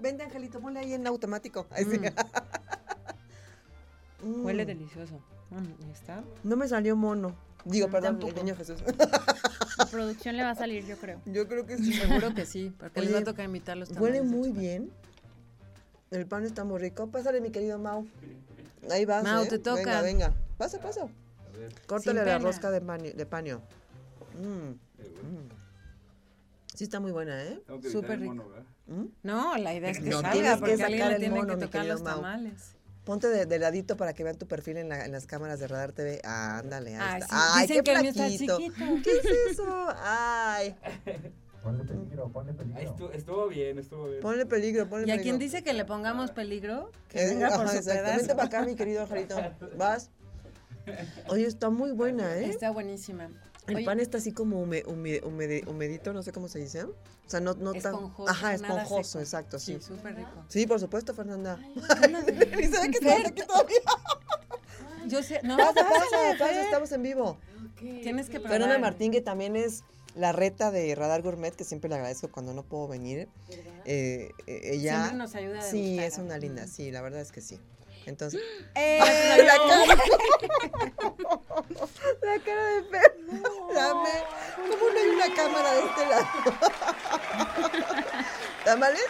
Vente, 0.00 0.22
Angelito, 0.22 0.60
ponle 0.60 0.80
ahí 0.80 0.92
en 0.92 1.06
automático. 1.06 1.66
Ahí 1.70 1.84
sí. 1.84 1.98
Mm. 4.22 4.44
Huele 4.44 4.66
delicioso. 4.66 5.20
Mm, 5.50 5.88
¿y 5.88 5.90
está? 5.92 6.22
No 6.44 6.56
me 6.56 6.68
salió 6.68 6.94
mono. 6.94 7.34
Digo, 7.64 7.88
Mm, 7.88 7.90
perdón, 7.90 8.10
tampoco. 8.18 8.38
el 8.38 8.44
niño 8.44 8.56
Jesús. 8.56 8.80
La 9.80 9.86
producción 9.86 10.36
le 10.36 10.42
va 10.42 10.50
a 10.50 10.54
salir, 10.54 10.86
yo 10.86 10.96
creo. 10.96 11.20
Yo 11.24 11.48
creo 11.48 11.66
que 11.66 11.76
sí. 11.78 11.92
Seguro 11.92 12.34
que 12.34 12.44
sí, 12.46 12.72
porque 12.78 13.00
les 13.00 13.14
va 13.14 13.18
a 13.18 13.24
tocar 13.24 13.44
invitarlos 13.46 13.88
Huele 13.90 14.18
tamales 14.18 14.30
de 14.30 14.36
muy 14.36 14.52
bien. 14.52 14.90
El 16.10 16.26
pan 16.26 16.44
está 16.44 16.64
muy 16.64 16.78
rico. 16.78 17.06
Pásale, 17.08 17.40
mi 17.40 17.50
querido 17.50 17.78
Mau. 17.78 18.06
Ahí 18.90 19.04
vas. 19.04 19.22
Mau, 19.24 19.44
¿eh? 19.44 19.48
te 19.48 19.58
toca. 19.58 19.76
Venga, 19.76 20.02
venga. 20.02 20.34
Pasa, 20.58 20.80
pasa. 20.80 21.06
Córtale 21.86 22.24
la 22.24 22.38
rosca 22.38 22.70
de, 22.70 22.80
paño- 22.80 23.12
de 23.14 23.26
paño. 23.26 23.60
Mm, 24.38 24.70
mm. 24.70 25.48
Sí 26.74 26.84
está 26.84 27.00
muy 27.00 27.12
buena, 27.12 27.42
¿eh? 27.44 27.60
Súper 27.90 28.20
rico. 28.20 28.50
Mm. 28.86 29.04
No, 29.22 29.56
la 29.56 29.74
idea 29.74 29.90
es 29.90 29.98
que 30.00 30.10
No, 30.10 30.20
salga, 30.20 30.56
porque 30.58 30.82
alguien 30.82 31.08
le 31.08 31.18
tiene 31.18 31.36
mono, 31.36 31.54
que 31.58 31.66
tocar 31.66 31.86
los 31.86 32.02
Mau. 32.02 32.16
tamales. 32.16 32.74
Ponte 33.04 33.28
de, 33.28 33.46
de 33.46 33.58
ladito 33.58 33.96
para 33.96 34.12
que 34.12 34.22
vean 34.24 34.36
tu 34.36 34.46
perfil 34.46 34.76
en, 34.76 34.88
la- 34.90 35.04
en 35.04 35.12
las 35.12 35.26
cámaras 35.26 35.58
de 35.58 35.66
Radar 35.68 35.92
TV. 35.92 36.20
Ah, 36.24 36.58
ándale, 36.58 36.96
ahí 36.96 37.00
Ay, 37.00 37.20
está. 37.22 37.26
sí, 37.36 37.42
Ay, 37.54 37.66
dicen 37.66 37.84
qué 37.84 37.92
que 38.12 38.12
chiquito. 38.12 38.58
¿Qué 39.02 39.10
es 39.18 39.52
eso? 39.52 39.86
Ay, 40.02 40.76
Ponle 41.62 41.84
peligro, 41.84 42.28
ponle 42.30 42.54
peligro. 42.54 42.80
estuvo, 42.80 43.10
estuvo 43.12 43.48
bien, 43.48 43.78
estuvo 43.78 44.06
bien. 44.06 44.20
ponle 44.22 44.46
peligro, 44.46 44.88
ponle 44.88 45.06
Y 45.06 45.10
a 45.10 45.14
peligro. 45.14 45.22
quien 45.24 45.38
dice 45.38 45.62
que 45.62 45.72
le 45.74 45.84
pongamos 45.84 46.30
peligro, 46.30 46.90
que 47.08 47.22
Eh, 47.22 47.28
venga 47.28 47.48
por 47.50 47.66
ajá, 47.66 47.82
su 47.82 47.88
pedazo. 47.88 48.28
para 48.28 48.44
acá, 48.44 48.62
mi 48.64 48.74
querido 48.76 49.02
Angelito. 49.02 49.36
Vas. 49.76 50.10
Oye, 51.28 51.46
está 51.46 51.68
muy 51.68 51.92
buena, 51.92 52.34
¿eh? 52.38 52.46
Está 52.48 52.70
buenísima. 52.70 53.28
El 53.66 53.76
Oye, 53.76 53.84
pan 53.84 54.00
está 54.00 54.18
así 54.18 54.32
como 54.32 54.64
hume- 54.64 54.84
hume- 54.86 55.22
humede- 55.22 55.62
humedito, 55.68 56.12
no 56.12 56.22
sé 56.22 56.32
cómo 56.32 56.48
se 56.48 56.58
dice. 56.58 56.84
O 56.84 56.94
sea, 57.26 57.40
no, 57.40 57.54
no 57.54 57.72
tan. 57.72 57.94
Esponjoso, 57.94 58.28
Ajá, 58.30 58.54
esponjoso, 58.54 59.20
exacto, 59.20 59.58
sí. 59.58 59.74
Sí, 59.74 59.80
súper 59.80 60.16
rico. 60.16 60.44
Sí, 60.48 60.66
por 60.66 60.80
supuesto, 60.80 61.14
Fernanda. 61.14 61.56
Ve 62.26 62.50
que 62.50 62.64
estamos 62.64 63.26
aquí 63.26 63.42
todavía. 63.46 63.78
Yo 65.06 65.22
sé, 65.22 65.40
no, 65.42 65.56
Pasa, 65.56 65.72
pasa, 65.74 66.16
pasa, 66.38 66.62
estamos 66.62 66.92
en 66.92 67.02
vivo. 67.02 67.38
Tienes 67.78 68.26
que 68.28 68.40
probar. 68.40 68.52
Fernanda 68.58 68.78
Martín, 68.78 69.12
que 69.12 69.20
también 69.20 69.56
es 69.56 69.82
la 70.14 70.32
reta 70.32 70.70
de 70.70 70.94
Radar 70.94 71.22
Gourmet, 71.22 71.54
que 71.54 71.64
siempre 71.64 71.88
le 71.88 71.96
agradezco 71.96 72.30
cuando 72.30 72.52
no 72.52 72.62
puedo 72.64 72.88
venir. 72.88 73.28
Eh, 73.84 74.30
eh, 74.46 74.60
ella. 74.64 74.96
Siempre 74.98 75.18
nos 75.18 75.34
ayuda 75.34 75.60
a 75.60 75.62
Sí, 75.62 75.98
es 75.98 76.18
una 76.18 76.36
linda, 76.38 76.66
sí, 76.66 76.90
la 76.90 77.00
verdad 77.02 77.20
es 77.20 77.32
que 77.32 77.40
sí. 77.40 77.58
Entonces. 78.06 78.40
¡Eh! 78.74 78.98
¡Ay, 79.00 79.42
la 79.44 79.56
cara! 79.56 79.86
la 82.22 82.38
cara 82.44 82.64
de 82.74 82.82
Fer. 82.84 83.16
Dame. 83.74 84.10
¿Cómo 84.56 84.90
no 84.90 84.98
hay 85.00 85.08
una 85.08 85.34
cámara 85.34 85.72
de 85.72 85.80
este 85.80 86.06
lado? 86.06 86.26
¿Tamales? 88.64 89.02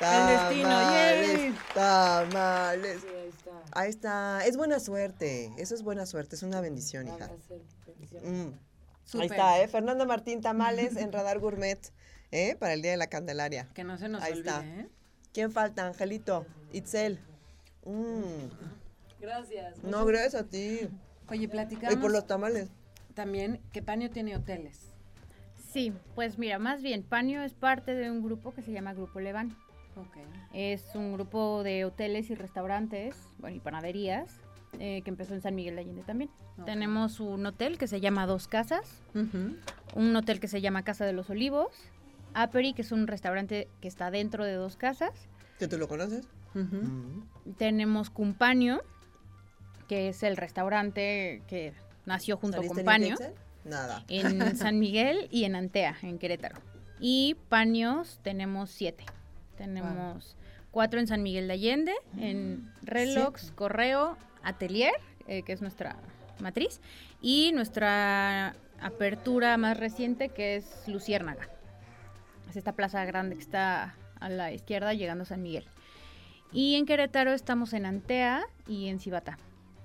El 0.00 0.26
destino, 0.28 0.68
Tamales. 0.68 1.54
Tamales. 1.74 3.00
Sí, 3.00 3.08
ahí 3.08 3.28
está. 3.28 3.52
Ahí 3.72 3.90
está. 3.90 4.46
Es 4.46 4.56
buena 4.56 4.78
suerte. 4.78 5.52
Eso 5.58 5.74
es 5.74 5.82
buena 5.82 6.06
suerte. 6.06 6.36
Es 6.36 6.42
una 6.42 6.60
bendición, 6.60 7.08
hija. 7.08 7.28
Mm. 8.22 8.52
Ahí 9.18 9.26
está, 9.26 9.60
¿eh? 9.60 9.66
Fernanda 9.68 10.04
Martín 10.04 10.40
Tamales 10.40 10.96
en 10.96 11.12
Radar 11.12 11.38
Gourmet, 11.40 11.80
¿eh? 12.30 12.54
Para 12.56 12.74
el 12.74 12.82
Día 12.82 12.92
de 12.92 12.96
la 12.96 13.08
Candelaria. 13.08 13.68
Que 13.74 13.82
no 13.84 13.98
se 13.98 14.08
nos 14.08 14.22
Ahí 14.22 14.32
olvide, 14.32 14.50
está. 14.50 14.64
¿eh? 14.64 14.88
¿Quién 15.32 15.50
falta? 15.50 15.86
Angelito. 15.86 16.46
Itzel. 16.72 17.20
Mm. 17.88 19.20
Gracias. 19.20 19.82
No, 19.82 20.04
gracias 20.04 20.34
a 20.34 20.44
ti. 20.46 20.80
Oye, 21.28 21.44
Y 21.44 21.48
platicamos 21.48 21.96
por 21.98 22.10
los 22.12 22.26
tamales. 22.26 22.68
también 23.14 23.60
que 23.72 23.82
Paño 23.82 24.10
tiene 24.10 24.36
hoteles. 24.36 24.92
Sí, 25.72 25.92
pues 26.14 26.38
mira, 26.38 26.58
más 26.58 26.82
bien, 26.82 27.02
Panio 27.02 27.42
es 27.42 27.52
parte 27.54 27.94
de 27.94 28.10
un 28.10 28.22
grupo 28.22 28.52
que 28.54 28.62
se 28.62 28.72
llama 28.72 28.94
Grupo 28.94 29.20
Levan. 29.20 29.56
Ok. 29.96 30.16
Es 30.54 30.94
un 30.94 31.12
grupo 31.14 31.62
de 31.62 31.84
hoteles 31.84 32.30
y 32.30 32.34
restaurantes, 32.34 33.16
bueno, 33.38 33.56
y 33.56 33.60
panaderías, 33.60 34.30
eh, 34.78 35.02
que 35.02 35.10
empezó 35.10 35.34
en 35.34 35.42
San 35.42 35.54
Miguel 35.54 35.74
de 35.74 35.80
Allende 35.82 36.02
también. 36.04 36.30
Tenemos 36.64 37.20
un 37.20 37.44
hotel 37.44 37.76
que 37.78 37.86
se 37.86 38.00
llama 38.00 38.26
Dos 38.26 38.48
Casas, 38.48 39.02
un 39.94 40.16
hotel 40.16 40.40
que 40.40 40.48
se 40.48 40.60
llama 40.60 40.84
Casa 40.84 41.04
de 41.04 41.12
los 41.12 41.28
Olivos, 41.30 41.68
Aperi, 42.34 42.72
que 42.72 42.82
es 42.82 42.92
un 42.92 43.06
restaurante 43.06 43.68
que 43.80 43.88
está 43.88 44.10
dentro 44.10 44.44
de 44.44 44.54
Dos 44.54 44.76
Casas. 44.76 45.12
¿Que 45.58 45.68
tú 45.68 45.76
lo 45.78 45.88
conoces? 45.88 46.26
Mm. 46.54 47.52
Tenemos 47.56 48.10
Cumpaño, 48.10 48.80
que 49.88 50.08
es 50.08 50.22
el 50.22 50.36
restaurante 50.36 51.42
que 51.48 51.72
nació 52.06 52.36
junto 52.36 52.58
¿Saliste 52.58 52.84
con 52.84 52.94
limpia, 53.00 53.16
Paño. 53.16 53.28
Itzel? 53.28 53.48
Nada. 53.64 54.04
en 54.08 54.56
San 54.56 54.78
Miguel 54.78 55.28
y 55.30 55.44
en 55.44 55.54
Antea, 55.54 55.96
en 56.02 56.18
Querétaro. 56.18 56.56
Y 57.00 57.36
paños 57.48 58.18
tenemos 58.22 58.70
siete. 58.70 59.04
Tenemos 59.56 60.36
cuatro 60.70 61.00
en 61.00 61.06
San 61.06 61.22
Miguel 61.22 61.48
de 61.48 61.54
Allende, 61.54 61.94
en 62.16 62.72
Relox, 62.82 63.40
Siete. 63.42 63.56
Correo, 63.56 64.16
Atelier, 64.42 64.92
eh, 65.26 65.42
que 65.42 65.52
es 65.52 65.60
nuestra 65.60 65.96
matriz, 66.40 66.80
y 67.20 67.52
nuestra 67.52 68.54
apertura 68.80 69.56
más 69.56 69.76
reciente, 69.76 70.28
que 70.28 70.56
es 70.56 70.86
Luciérnaga. 70.86 71.48
Es 72.48 72.56
esta 72.56 72.72
plaza 72.72 73.04
grande 73.04 73.34
que 73.34 73.42
está 73.42 73.96
a 74.20 74.28
la 74.28 74.52
izquierda 74.52 74.94
llegando 74.94 75.22
a 75.22 75.26
San 75.26 75.42
Miguel. 75.42 75.66
Y 76.52 76.74
en 76.76 76.86
Querétaro 76.86 77.32
estamos 77.32 77.72
en 77.72 77.86
Antea 77.86 78.46
y 78.66 78.88
en 78.88 79.00
Cibata. 79.00 79.38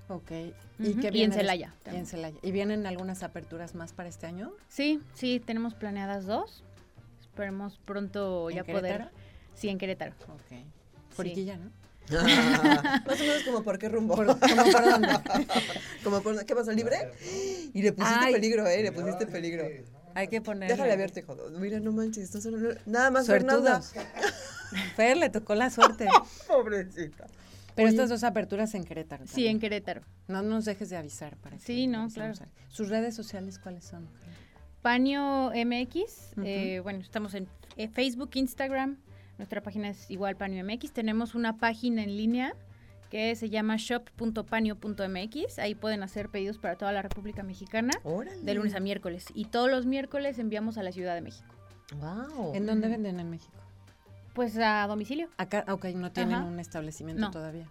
Ok. 0.08 0.30
Y 0.78 0.90
en 0.92 1.00
viene 1.00 1.28
des- 1.28 1.36
Celaya 1.36 1.74
Y 1.92 1.96
en. 1.96 2.06
Celaya. 2.06 2.36
¿Y 2.42 2.50
vienen 2.52 2.86
algunas 2.86 3.22
aperturas 3.22 3.74
más 3.74 3.92
para 3.92 4.08
este 4.08 4.26
año? 4.26 4.52
Sí, 4.68 5.00
sí, 5.14 5.40
tenemos 5.44 5.74
planeadas 5.74 6.26
dos. 6.26 6.62
Esperemos 7.20 7.78
pronto 7.84 8.50
¿En 8.50 8.56
ya 8.56 8.62
Querétaro? 8.64 9.04
poder. 9.04 9.10
Sí, 9.54 9.68
en 9.68 9.78
Querétaro. 9.78 10.12
Ok. 10.28 10.58
Por 11.16 11.26
Sí. 11.26 11.46
¿no? 11.46 11.70
Más 13.06 13.18
o 13.18 13.24
menos 13.24 13.42
como 13.44 13.62
por 13.62 13.78
qué 13.78 13.88
rumbo. 13.88 14.14
Como 14.16 14.34
por 14.36 14.84
dónde. 14.84 15.08
como 16.04 16.20
por 16.20 16.44
¿Qué 16.44 16.54
pasó? 16.54 16.70
¿Libre? 16.72 16.96
Y 17.72 17.80
le 17.80 17.92
pusiste 17.92 18.18
Ay. 18.26 18.32
peligro, 18.34 18.66
¿eh? 18.66 18.82
Le 18.82 18.92
pusiste 18.92 19.26
peligro. 19.26 19.64
Hay 20.14 20.28
que 20.28 20.42
poner. 20.42 20.68
Déjale 20.70 20.92
abierto, 20.92 21.20
hijo. 21.20 21.34
Mira, 21.58 21.80
no 21.80 21.92
manches. 21.92 22.24
estás 22.24 22.42
solo- 22.42 22.74
Nada 22.84 23.10
más 23.10 23.26
Fernanda. 23.26 23.80
Fer 24.96 25.16
le 25.16 25.30
tocó 25.30 25.54
la 25.54 25.70
suerte. 25.70 26.08
Pobrecita. 26.48 27.26
Pero 27.74 27.88
Oye. 27.88 27.94
estas 27.96 28.08
dos 28.08 28.22
aperturas 28.24 28.74
en 28.74 28.84
Querétaro. 28.84 29.26
Sí, 29.26 29.46
en 29.48 29.58
Querétaro. 29.58 30.02
No 30.28 30.42
nos 30.42 30.64
dejes 30.64 30.90
de 30.90 30.96
avisar 30.96 31.36
para 31.38 31.56
que 31.56 31.62
Sí, 31.62 31.86
no, 31.88 32.08
claro. 32.08 32.34
a- 32.40 32.70
¿Sus 32.72 32.88
redes 32.88 33.14
sociales 33.16 33.58
cuáles 33.58 33.84
son? 33.84 34.08
Paño 34.82 35.50
MX. 35.50 36.34
Eh, 36.44 36.80
bueno, 36.82 37.00
estamos 37.00 37.34
en 37.34 37.48
eh, 37.76 37.88
Facebook, 37.88 38.30
Instagram. 38.34 38.98
Nuestra 39.38 39.60
página 39.62 39.88
es 39.88 40.08
igual 40.10 40.36
Paño 40.36 40.62
MX. 40.64 40.92
Tenemos 40.92 41.34
una 41.34 41.56
página 41.56 42.02
en 42.04 42.16
línea 42.16 42.54
que 43.10 43.34
se 43.34 43.50
llama 43.50 43.76
shop.paño.mx. 43.78 45.58
Ahí 45.58 45.74
pueden 45.74 46.02
hacer 46.02 46.28
pedidos 46.28 46.58
para 46.58 46.76
toda 46.76 46.92
la 46.92 47.02
República 47.02 47.42
Mexicana 47.42 47.90
Órale. 48.04 48.40
de 48.42 48.54
lunes 48.54 48.74
a 48.74 48.80
miércoles. 48.80 49.26
Y 49.34 49.46
todos 49.46 49.70
los 49.70 49.86
miércoles 49.86 50.38
enviamos 50.38 50.78
a 50.78 50.82
la 50.82 50.92
Ciudad 50.92 51.14
de 51.14 51.20
México. 51.22 51.48
Wow. 51.96 52.54
¿En 52.54 52.66
dónde 52.66 52.88
venden 52.88 53.18
en 53.20 53.30
México? 53.30 53.52
Pues 54.34 54.58
a 54.58 54.86
domicilio. 54.86 55.28
Acá, 55.38 55.64
ok, 55.68 55.86
no 55.94 56.12
tienen 56.12 56.34
Ajá. 56.34 56.44
un 56.44 56.60
establecimiento 56.60 57.22
No. 57.22 57.30
todavía. 57.30 57.66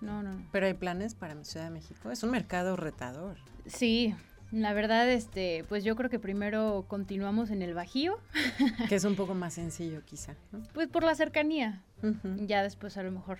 No, 0.00 0.22
no, 0.22 0.32
no. 0.34 0.46
Pero 0.52 0.66
hay 0.66 0.74
planes 0.74 1.14
para 1.14 1.34
mi 1.34 1.44
Ciudad 1.44 1.66
de 1.66 1.70
México. 1.72 2.10
Es 2.10 2.22
un 2.22 2.30
mercado 2.30 2.76
retador. 2.76 3.36
Sí, 3.66 4.14
la 4.52 4.72
verdad, 4.74 5.08
este, 5.10 5.64
pues 5.68 5.82
yo 5.84 5.96
creo 5.96 6.08
que 6.10 6.18
primero 6.18 6.84
continuamos 6.88 7.50
en 7.50 7.62
el 7.62 7.74
Bajío, 7.74 8.18
que 8.88 8.94
es 8.94 9.04
un 9.04 9.16
poco 9.16 9.34
más 9.34 9.54
sencillo 9.54 10.02
quizá. 10.04 10.34
¿no? 10.52 10.62
pues 10.72 10.88
por 10.88 11.02
la 11.04 11.14
cercanía. 11.14 11.82
Ya 12.46 12.62
después 12.62 12.96
a 12.96 13.02
lo 13.02 13.10
mejor. 13.10 13.38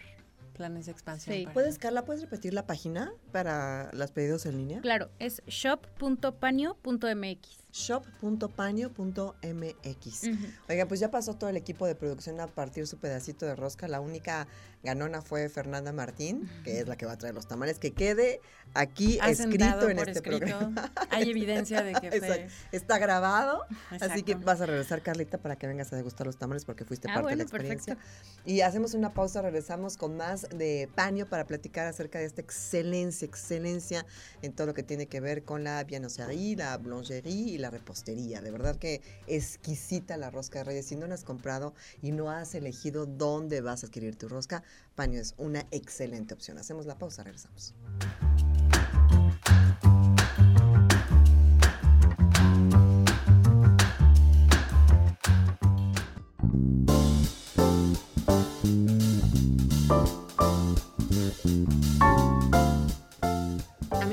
Planes 0.54 0.86
de 0.86 0.92
expansión. 0.92 1.36
Sí. 1.36 1.46
¿Puedes, 1.52 1.78
Carla, 1.78 2.04
puedes 2.04 2.20
repetir 2.22 2.52
la 2.52 2.66
página 2.66 3.12
para 3.30 3.90
los 3.92 4.10
pedidos 4.10 4.44
en 4.44 4.56
línea? 4.56 4.80
Claro, 4.80 5.08
es 5.20 5.40
shop.panio.mx. 5.46 7.57
shop.paño.mx. 7.72 10.22
Oigan, 10.68 10.88
pues 10.88 11.00
ya 11.00 11.10
pasó 11.10 11.34
todo 11.36 11.50
el 11.50 11.56
equipo 11.56 11.86
de 11.86 11.94
producción 11.94 12.40
a 12.40 12.46
partir 12.46 12.86
su 12.86 12.98
pedacito 12.98 13.46
de 13.46 13.54
rosca. 13.56 13.88
La 13.88 14.00
única 14.00 14.46
ganona 14.82 15.22
fue 15.22 15.48
Fernanda 15.48 15.92
Martín, 15.92 16.48
que 16.64 16.80
es 16.80 16.88
la 16.88 16.96
que 16.96 17.06
va 17.06 17.12
a 17.12 17.18
traer 17.18 17.34
los 17.34 17.46
tamales. 17.48 17.78
Que 17.78 17.92
quede 17.92 18.40
aquí 18.74 19.18
escrito 19.26 19.88
en 19.88 19.98
este 19.98 20.12
escrito. 20.12 20.38
programa. 20.38 20.92
Hay 21.10 21.30
evidencia 21.30 21.82
de 21.82 21.92
que 21.94 22.10
fue. 22.20 22.48
Está 22.72 22.98
grabado. 22.98 23.64
Así 24.00 24.22
que 24.22 24.34
vas 24.34 24.60
a 24.60 24.66
regresar, 24.66 25.02
Carlita, 25.02 25.38
para 25.38 25.56
que 25.56 25.66
vengas 25.66 25.92
a 25.92 25.96
degustar 25.96 26.26
los 26.26 26.36
tamales 26.38 26.64
porque 26.64 26.84
fuiste 26.84 27.08
Ah, 27.10 27.14
parte 27.14 27.30
de 27.30 27.36
la 27.36 27.42
experiencia. 27.42 27.96
perfecto. 27.96 28.42
Y 28.44 28.60
hacemos 28.60 28.94
una 28.94 29.12
pausa, 29.14 29.42
regresamos 29.42 29.96
con 29.96 30.16
más 30.16 30.48
de 30.50 30.88
Paño 30.94 31.26
para 31.26 31.46
platicar 31.46 31.86
acerca 31.86 32.18
de 32.18 32.26
esta 32.26 32.40
excelencia, 32.40 33.26
excelencia 33.26 34.06
en 34.42 34.52
todo 34.52 34.66
lo 34.68 34.74
que 34.74 34.82
tiene 34.82 35.06
que 35.06 35.20
ver 35.20 35.44
con 35.44 35.64
la 35.64 35.82
viennoiserie, 35.84 36.56
la 36.56 36.76
blancherie 36.78 37.57
la 37.58 37.70
repostería. 37.70 38.40
De 38.40 38.50
verdad 38.50 38.76
que 38.76 39.02
exquisita 39.26 40.16
la 40.16 40.30
rosca 40.30 40.60
de 40.60 40.64
reyes. 40.64 40.86
Si 40.86 40.96
no 40.96 41.06
la 41.06 41.14
has 41.14 41.24
comprado 41.24 41.74
y 42.02 42.12
no 42.12 42.30
has 42.30 42.54
elegido 42.54 43.06
dónde 43.06 43.60
vas 43.60 43.82
a 43.82 43.86
adquirir 43.86 44.16
tu 44.16 44.28
rosca, 44.28 44.62
Paño 44.98 45.20
es 45.20 45.34
una 45.38 45.64
excelente 45.70 46.34
opción. 46.34 46.58
Hacemos 46.58 46.84
la 46.84 46.98
pausa, 46.98 47.22
regresamos. 47.22 47.72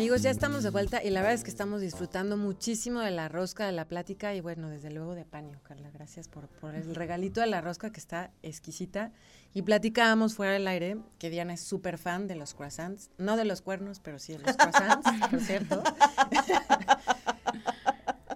Amigos, 0.06 0.22
ya 0.22 0.30
estamos 0.30 0.62
de 0.62 0.70
vuelta 0.70 1.04
y 1.04 1.10
la 1.10 1.22
verdad 1.22 1.34
es 1.34 1.44
que 1.44 1.50
estamos 1.50 1.82
disfrutando 1.82 2.38
muchísimo 2.38 3.00
de 3.00 3.10
la 3.10 3.28
rosca, 3.28 3.66
de 3.66 3.72
la 3.72 3.88
plática 3.88 4.36
y 4.36 4.40
bueno, 4.40 4.70
desde 4.70 4.92
luego 4.92 5.16
de 5.16 5.26
paño, 5.26 5.60
Carla. 5.64 5.90
Gracias 5.90 6.28
por, 6.28 6.48
por 6.48 6.76
el 6.76 6.94
regalito 6.94 7.42
de 7.42 7.48
la 7.48 7.60
rosca 7.60 7.92
que 7.92 8.00
está 8.00 8.30
exquisita. 8.44 9.12
Y 9.56 9.64
platicábamos 9.64 10.36
fuera 10.36 10.54
del 10.54 10.68
aire 10.68 10.98
que 11.18 11.32
Diana 11.32 11.56
es 11.56 11.62
súper 11.62 11.98
fan 11.98 12.28
de 12.28 12.36
los 12.36 12.54
croissants, 12.54 13.10
no 13.18 13.36
de 13.36 13.46
los 13.46 13.64
cuernos, 13.64 14.00
pero 14.00 14.20
sí 14.20 14.34
de 14.34 14.40
los 14.44 14.56
croissants, 14.56 15.10
por 15.32 15.42
cierto. 15.42 15.82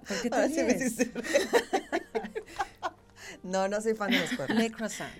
¿Por 0.07 0.21
qué 0.23 0.29
te 0.31 0.47
ríes? 0.47 0.97
reír. 0.97 1.13
No, 3.43 3.67
no 3.67 3.79
soy 3.79 3.93
fan 3.93 4.09
de 4.09 4.19
los 4.19 4.33
cuernos. 4.33 4.57
Le 4.57 4.71
croissant. 4.71 5.11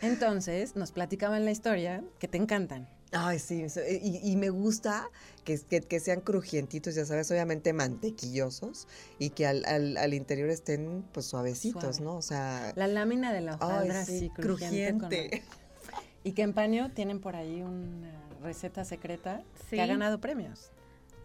Entonces, 0.00 0.76
nos 0.76 0.92
platicaban 0.92 1.44
la 1.44 1.50
historia 1.50 2.02
que 2.18 2.26
te 2.26 2.38
encantan. 2.38 2.88
Ay, 3.16 3.38
sí, 3.38 3.64
y, 4.02 4.30
y 4.32 4.36
me 4.36 4.50
gusta 4.50 5.08
que, 5.44 5.58
que, 5.60 5.80
que 5.80 6.00
sean 6.00 6.20
crujientitos, 6.20 6.94
ya 6.94 7.04
sabes, 7.04 7.30
obviamente 7.30 7.72
mantequillosos 7.72 8.88
y 9.18 9.30
que 9.30 9.46
al, 9.46 9.64
al, 9.66 9.96
al 9.96 10.14
interior 10.14 10.50
estén 10.50 11.04
pues 11.12 11.26
suavecitos, 11.26 11.96
Suave. 11.96 12.00
¿no? 12.04 12.16
O 12.16 12.22
sea, 12.22 12.72
La 12.76 12.86
lámina 12.88 13.32
de 13.32 13.40
la 13.40 13.52
ay, 13.52 13.58
hojaldra 13.60 14.04
sí, 14.04 14.16
así 14.16 14.30
crujiente. 14.30 15.30
con-. 15.30 16.00
Y 16.24 16.32
que 16.32 16.42
en 16.42 16.54
paño 16.54 16.90
tienen 16.92 17.20
por 17.20 17.36
ahí 17.36 17.62
una 17.62 18.10
receta 18.42 18.84
secreta 18.84 19.42
Sí. 19.70 19.76
que 19.76 19.82
ha 19.82 19.86
ganado 19.86 20.20
premios. 20.20 20.70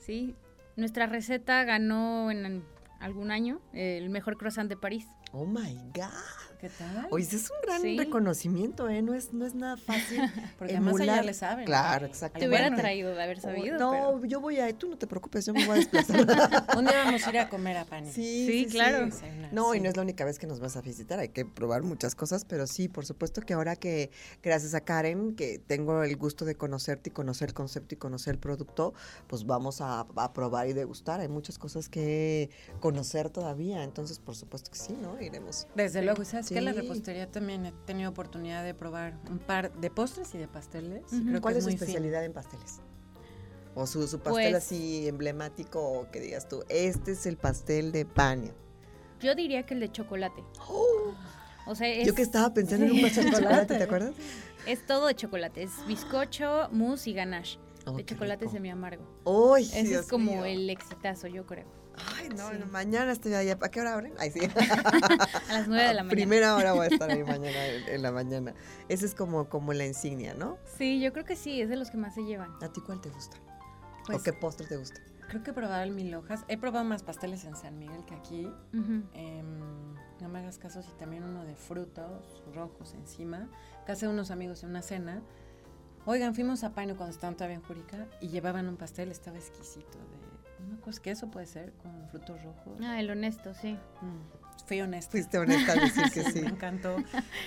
Sí, 0.06 0.36
nuestra 0.75 1.08
receta 1.08 1.63
ganó 1.63 2.30
en 2.32 2.63
algún 2.99 3.32
año 3.32 3.62
el 3.73 4.10
mejor 4.10 4.38
croissant 4.38 4.69
de 4.69 4.75
París. 4.78 5.06
Oh 5.32 5.45
my 5.45 5.75
God. 5.95 6.49
¿Qué 6.60 6.69
tal? 6.69 7.08
Oye, 7.10 7.24
es 7.26 7.50
un 7.50 7.56
gran 7.63 7.82
Sí. 7.82 7.98
reconocimiento, 7.98 8.89
¿eh? 8.89 9.02
No 9.02 9.13
es, 9.13 9.32
no 9.32 9.45
es 9.45 9.56
nada 9.56 9.78
fácil. 9.78 10.19
Porque 10.60 10.74
además 10.74 10.95
allá 10.95 11.04
emular. 11.06 11.26
le 11.26 11.34
saben. 11.34 11.65
Claro, 11.65 12.06
exacto. 12.06 12.38
Te 12.39 12.50
hubiera 12.50 12.65
bueno. 12.65 12.78
traído 12.78 13.15
de 13.15 13.24
haber 13.24 13.39
sabido. 13.39 13.78
no, 13.80 13.91
pero- 13.91 14.26
yo 14.26 14.41
voy 14.41 14.60
a, 14.60 14.78
tú 14.78 14.89
no 14.89 14.98
te 14.98 15.08
preocupes, 15.08 15.45
yo 15.45 15.54
me 15.54 15.65
voy 15.65 15.76
a 15.76 15.80
desplazar. 15.80 16.19
Un 16.78 16.86
día 16.86 17.06
vamos 17.06 17.26
a 17.26 17.30
ir 17.30 17.39
a 17.39 17.50
comer 17.50 17.78
a 17.78 17.86
paño. 17.86 18.12
Sí, 18.12 18.67
claro. 18.69 19.08
No, 19.54 19.74
y 19.74 19.80
no 19.80 19.88
es 19.88 19.95
la 19.95 20.02
única 20.04 20.26
vez 20.26 20.38
que 20.38 20.48
nos 20.48 20.60
vas 20.60 20.76
a 20.76 20.82
visitar, 20.82 21.17
hay 21.19 21.30
que 21.30 21.45
probar 21.45 21.82
muchas 21.84 22.13
cosas, 22.13 22.43
pero 22.43 22.67
sí, 22.67 22.89
por 22.89 23.06
supuesto 23.06 23.39
que 23.41 23.54
ahora 23.54 23.78
que, 23.78 24.12
gracias 24.43 24.74
a 24.74 24.82
Karen, 24.82 25.36
que 25.38 25.60
tengo 25.60 26.04
el 26.04 26.17
gusto 26.17 26.43
de 26.43 26.56
conocerte 26.56 27.10
y 27.10 27.13
conocer 27.13 27.50
el 27.50 27.54
concepto 27.54 27.95
y 27.95 27.98
conocer 27.98 28.34
el 28.34 28.39
producto, 28.39 28.93
pues 29.28 29.45
vamos 29.45 29.80
a, 29.80 30.02
a 30.13 30.34
probar 30.34 30.67
y 30.67 30.74
degustar. 30.74 31.22
Hay 31.22 31.30
muchas 31.30 31.58
cosas 31.58 31.88
que 31.88 32.50
conocer 32.82 33.30
todavía, 33.30 33.84
entonces 33.86 34.19
por 34.19 34.36
supuesto 34.36 34.69
que 34.72 34.78
sí, 34.78 34.98
¿no? 35.02 35.22
Iremos. 35.22 35.65
Desde 35.74 36.02
luego, 36.02 36.22
y 36.49 36.49
sabes 36.50 36.60
que 36.60 36.62
la 36.62 36.74
Sí. 36.74 36.80
repostería 36.82 37.32
también 37.32 37.66
he 37.66 37.72
tenido 37.86 38.10
oportunidad 38.10 38.64
de 38.64 38.74
probar 38.74 39.18
un 39.30 39.40
par 39.40 39.72
de 39.74 39.90
postres 39.90 40.34
y 40.36 40.38
de 40.38 40.48
pasteles. 40.48 41.04
creo 41.10 41.34
que 41.36 41.42
¿Cuál 41.42 41.58
es 41.58 41.64
su 41.64 41.70
especialidad 41.70 42.24
en 42.26 42.34
pasteles? 42.34 42.82
O 43.76 43.86
su, 43.88 44.08
su 44.08 44.20
pastel 44.20 44.52
Pues- 44.52 44.56
así 44.56 45.08
emblemático, 45.08 45.80
o 45.82 46.12
que 46.12 46.20
digas 46.20 46.48
tú, 46.50 46.64
este 46.70 47.12
es 47.14 47.26
el 47.26 47.38
pastel 47.38 47.92
de 47.92 48.06
Pania. 48.06 48.54
Yo 49.20 49.36
diría 49.36 49.66
que 49.66 49.74
el 49.74 49.80
de 49.80 49.92
chocolate. 49.92 50.44
O 51.68 51.76
sea, 51.76 51.88
es, 51.88 52.08
Yo 52.08 52.16
que 52.16 52.22
estaba 52.24 52.54
pensando 52.54 52.86
en 52.88 52.94
un 52.94 53.02
pastel 53.02 53.26
de 53.26 53.32
chocolate, 53.32 53.78
¿te 53.78 53.84
acuerdas? 53.84 54.16
es 54.66 54.86
todo 54.86 55.08
de 55.08 55.16
chocolate. 55.16 55.64
Es 55.64 55.72
bizcocho, 55.88 56.68
mousse 56.72 57.08
y 57.12 57.14
ganache. 57.14 57.60
Oh, 57.86 57.94
de 57.94 58.06
chocolate 58.06 58.48
semi 58.50 58.70
amargo. 58.70 59.04
¡Uy, 59.24 59.62
Ese 59.64 59.84
Dios 59.84 60.02
es 60.02 60.08
como 60.10 60.32
mío! 60.34 60.46
el 60.46 60.70
exitazo, 60.70 61.28
yo 61.28 61.46
creo. 61.46 61.66
Ay, 62.18 62.30
no, 62.30 62.50
Sí. 62.50 62.58
mañana 62.72 63.12
estoy 63.12 63.34
allá. 63.34 63.58
¿A 63.62 63.70
qué 63.70 63.82
hora 63.82 63.94
abren? 63.94 64.14
Ay, 64.18 64.32
sí. 64.32 64.40
A 65.50 65.54
las 65.54 65.68
9 65.68 65.84
de 65.88 65.94
la 65.94 66.04
mañana. 66.04 66.10
Primera 66.10 66.56
hora 66.56 66.74
voy 66.74 66.86
a 66.86 66.90
estar 66.90 67.10
ahí 67.10 67.24
mañana, 67.26 67.66
en, 67.66 68.02
la 68.02 68.12
mañana. 68.12 68.54
Ese 68.88 69.06
es 69.06 69.16
como, 69.16 69.50
como 69.50 69.74
la 69.74 69.86
insignia, 69.86 70.34
¿no? 70.34 70.58
Sí, 70.78 71.00
yo 71.02 71.12
creo 71.14 71.26
que 71.26 71.36
sí, 71.36 71.62
es 71.62 71.70
de 71.70 71.76
los 71.76 71.92
que 71.92 71.98
más 71.98 72.16
se 72.16 72.24
llevan. 72.24 72.52
¿A 72.62 72.70
ti 72.72 72.82
cuál 72.82 73.02
te 73.02 73.10
gusta? 73.10 73.38
Pues, 74.06 74.20
¿O 74.20 74.24
qué 74.24 74.34
postre 74.34 74.68
te 74.68 74.78
gusta? 74.78 75.00
Creo 75.28 75.44
que 75.44 75.52
he 75.52 75.54
probado 75.54 75.84
el 75.84 75.92
mil 75.92 76.14
hojas. 76.16 76.44
He 76.48 76.58
probado 76.58 76.84
más 76.86 77.04
pasteles 77.04 77.44
en 77.46 77.56
San 77.56 77.78
Miguel 77.78 78.04
que 78.06 78.16
aquí. 78.16 78.52
Em, 79.14 79.94
no 80.20 80.28
me 80.30 80.40
hagas 80.40 80.58
caso 80.58 80.82
si 80.82 80.92
también 80.94 81.24
uno 81.24 81.46
de 81.46 81.54
frutos 81.56 82.42
rojos 82.56 82.96
encima. 82.96 83.48
Casé 83.86 84.08
unos 84.08 84.32
amigos 84.32 84.64
en 84.64 84.70
una 84.72 84.82
cena. 84.82 85.22
Oigan, 86.06 86.34
fuimos 86.34 86.64
a 86.64 86.74
Paino 86.74 86.96
cuando 86.98 87.14
estaban 87.14 87.36
todavía 87.36 87.58
en 87.58 87.62
Jurica 87.62 88.08
y 88.22 88.30
llevaban 88.30 88.68
un 88.68 88.78
pastel, 88.78 89.12
estaba 89.12 89.38
exquisito. 89.38 90.00
De, 90.00 90.38
no 90.80 90.86
me 90.86 90.92
acuerdo, 90.94 91.02
¿qué 91.02 91.12
eso 91.12 91.32
puede 91.32 91.46
ser? 91.46 91.74
Con 91.74 92.08
frutos 92.10 92.44
rojos. 92.44 92.80
Ah, 92.82 93.00
el 93.00 93.10
honesto, 93.10 93.54
sí. 93.54 93.74
Mm, 94.02 94.65
fui 94.65 94.82
honesta. 94.82 95.12
Fuiste 95.12 95.38
honesta 95.38 95.74
al 95.74 95.80
decir 95.82 96.04
que 96.13 96.24
sí. 96.32 96.42
Me 96.42 96.50
encantó. 96.50 96.98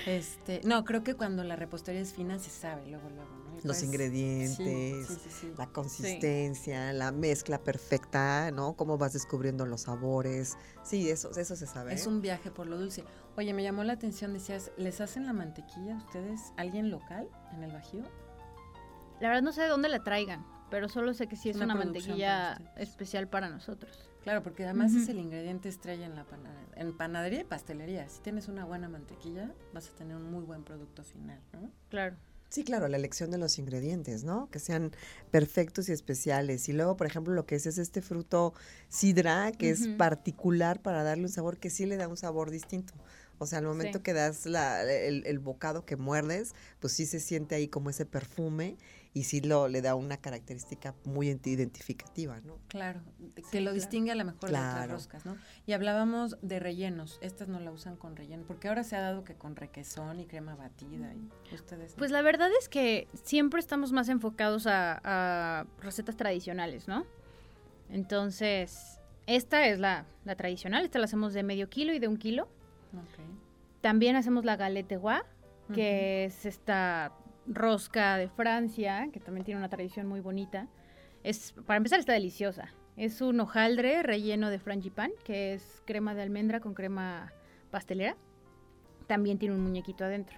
Este, 0.05 0.61
no, 0.63 0.83
creo 0.83 1.03
que 1.03 1.15
cuando 1.15 1.43
la 1.43 1.55
repostería 1.55 2.01
es 2.01 2.13
fina 2.13 2.39
se 2.39 2.49
sabe 2.49 2.85
luego, 2.87 3.09
luego, 3.09 3.29
¿no? 3.29 3.53
Los 3.55 3.63
pues, 3.63 3.83
ingredientes, 3.83 4.57
Sí, 4.57 5.15
sí, 5.15 5.19
sí, 5.23 5.29
sí. 5.41 5.53
la 5.57 5.67
consistencia, 5.67 6.91
la 6.91 7.11
mezcla 7.11 7.59
perfecta, 7.59 8.51
¿no? 8.51 8.73
Cómo 8.73 8.97
vas 8.97 9.13
descubriendo 9.13 9.65
los 9.65 9.81
sabores. 9.81 10.57
Sí, 10.83 11.09
eso, 11.09 11.31
eso 11.37 11.55
se 11.55 11.67
sabe. 11.67 11.93
Es 11.93 12.05
¿eh? 12.05 12.09
un 12.09 12.21
viaje 12.21 12.51
por 12.51 12.67
lo 12.67 12.77
dulce. 12.77 13.03
Oye, 13.37 13.53
me 13.53 13.63
llamó 13.63 13.83
la 13.83 13.93
atención, 13.93 14.33
decías, 14.33 14.71
¿les 14.77 15.01
hacen 15.01 15.25
la 15.25 15.33
mantequilla 15.33 15.95
ustedes, 15.95 16.41
alguien 16.57 16.89
local 16.91 17.29
en 17.53 17.63
el 17.63 17.71
Bajío? 17.71 18.03
La 19.19 19.29
verdad 19.29 19.43
no 19.43 19.53
sé 19.53 19.61
de 19.61 19.67
dónde 19.69 19.87
la 19.87 20.03
traigan, 20.03 20.45
pero 20.69 20.89
solo 20.89 21.13
sé 21.13 21.27
que 21.27 21.35
sí 21.35 21.49
es 21.49 21.55
Una 21.57 21.65
una, 21.65 21.75
mantequilla 21.75 22.55
para 22.57 22.81
especial 22.81 23.27
para 23.27 23.49
nosotros. 23.49 24.09
Claro, 24.23 24.41
porque 24.41 24.63
además 24.63 24.91
Ujú. 24.93 25.01
es 25.03 25.09
el 25.09 25.19
ingrediente 25.19 25.67
estrella 25.69 26.05
en 26.05 26.15
la 26.15 26.23
panadería, 26.23 26.73
en 26.75 26.97
panadería 26.97 27.41
y 27.41 27.43
pastelería. 27.43 28.07
Si 28.07 28.21
tienes 28.21 28.47
una 28.47 28.63
buena 28.65 28.87
mantequilla, 28.87 29.51
vas 29.73 29.89
a 29.89 29.91
tener 29.97 30.15
un 30.15 30.31
muy 30.31 30.43
buen 30.45 30.63
producto 30.63 31.03
final, 31.03 31.39
¿no? 31.51 31.69
Claro. 31.89 32.15
Sí, 32.49 32.63
claro, 32.63 32.87
la 32.87 32.97
elección 32.97 33.31
de 33.31 33.39
los 33.39 33.57
ingredientes, 33.57 34.23
¿no? 34.23 34.47
Que 34.51 34.59
sean 34.59 34.91
perfectos 35.31 35.89
y 35.89 35.91
especiales. 35.91 36.69
Y 36.69 36.73
luego, 36.73 36.95
por 36.95 37.07
ejemplo, 37.07 37.33
lo 37.33 37.45
que 37.47 37.55
es 37.55 37.65
es 37.65 37.79
este 37.79 38.01
fruto 38.03 38.53
sidra, 38.89 39.51
que 39.51 39.71
es 39.71 39.87
Ujú. 39.87 39.97
particular 39.97 40.79
para 40.81 41.03
darle 41.03 41.23
un 41.23 41.29
sabor 41.29 41.57
que 41.57 41.69
sí 41.71 41.85
le 41.87 41.97
da 41.97 42.07
un 42.07 42.15
sabor 42.17 42.51
distinto. 42.51 42.93
O 43.39 43.47
sea, 43.47 43.57
al 43.59 43.65
momento 43.65 43.97
Sí. 43.97 44.03
que 44.03 44.13
das 44.13 44.45
la- 44.45 44.83
el, 44.83 45.25
el 45.25 45.39
bocado 45.39 45.83
que 45.85 45.95
muerdes, 45.97 46.53
pues 46.79 46.93
sí 46.93 47.07
se 47.07 47.19
siente 47.19 47.55
ahí 47.55 47.67
como 47.67 47.89
ese 47.89 48.05
perfume 48.05 48.77
y 49.15 49.25
sí 49.25 49.41
lo, 49.41 49.67
le 49.67 49.81
da 49.83 49.93
una 49.93 50.17
característica 50.17 50.95
muy 51.05 51.27
ident- 51.27 51.45
identificativa, 51.47 52.39
¿no? 52.41 52.57
Claro, 52.67 53.01
de- 53.19 53.41
que 53.43 53.49
Sí, 53.49 53.57
lo 53.59 53.65
claro. 53.65 53.73
distingue 53.75 54.11
a 54.11 54.15
lo 54.15 54.25
mejor 54.25 54.49
de 54.49 54.57
otras 54.57 54.89
roscas, 54.89 55.25
¿no? 55.25 55.37
Y 55.67 55.73
hablábamos 55.73 56.35
de 56.41 56.59
rellenos. 56.59 57.19
Estas 57.21 57.47
no 57.47 57.59
la 57.59 57.71
usan 57.71 57.95
con 57.95 58.15
relleno, 58.15 58.43
porque 58.47 58.67
ahora 58.69 58.83
se 58.83 58.95
ha 58.95 59.01
dado 59.01 59.23
que 59.23 59.35
con 59.35 59.55
requesón 59.55 60.19
y 60.19 60.25
crema 60.25 60.55
batida 60.55 61.13
y 61.13 61.29
ustedes. 61.53 61.91
no. 61.91 61.97
Pues 61.97 62.09
la 62.09 62.21
verdad 62.23 62.49
es 62.59 62.69
que 62.69 63.07
siempre 63.23 63.59
estamos 63.59 63.91
más 63.91 64.09
enfocados 64.09 64.65
a, 64.65 64.99
a 65.03 65.65
recetas 65.79 66.15
tradicionales, 66.17 66.87
¿no? 66.87 67.05
Entonces, 67.89 68.99
esta 69.27 69.67
es 69.67 69.79
la, 69.79 70.05
la 70.25 70.35
tradicional, 70.35 70.83
esta 70.85 70.97
la 70.99 71.05
hacemos 71.05 71.33
de 71.33 71.43
medio 71.43 71.69
kilo 71.69 71.93
y 71.93 71.99
de 71.99 72.07
un 72.07 72.17
kilo. 72.17 72.43
Ok. 72.93 73.19
También 73.81 74.15
hacemos 74.15 74.45
la 74.45 74.55
galette 74.55 74.97
gua, 74.97 75.25
que 75.73 76.25
es 76.25 76.45
esta 76.45 77.11
rosca 77.47 78.17
de 78.17 78.29
Francia, 78.29 79.09
que 79.11 79.19
también 79.19 79.45
tiene 79.45 79.59
una 79.59 79.69
tradición 79.69 80.07
muy 80.07 80.19
bonita. 80.19 80.67
Es, 81.23 81.53
para 81.65 81.77
empezar, 81.77 81.99
está 81.99 82.13
deliciosa. 82.13 82.73
Es 82.95 83.21
un 83.21 83.39
hojaldre 83.39 84.03
relleno 84.03 84.49
de 84.49 84.59
frangipán, 84.59 85.11
que 85.23 85.53
es 85.53 85.81
crema 85.85 86.13
de 86.13 86.21
almendra 86.21 86.59
con 86.59 86.73
crema 86.73 87.33
pastelera. 87.71 88.15
También 89.07 89.39
tiene 89.39 89.55
un 89.55 89.61
muñequito 89.61 90.05
adentro. 90.05 90.37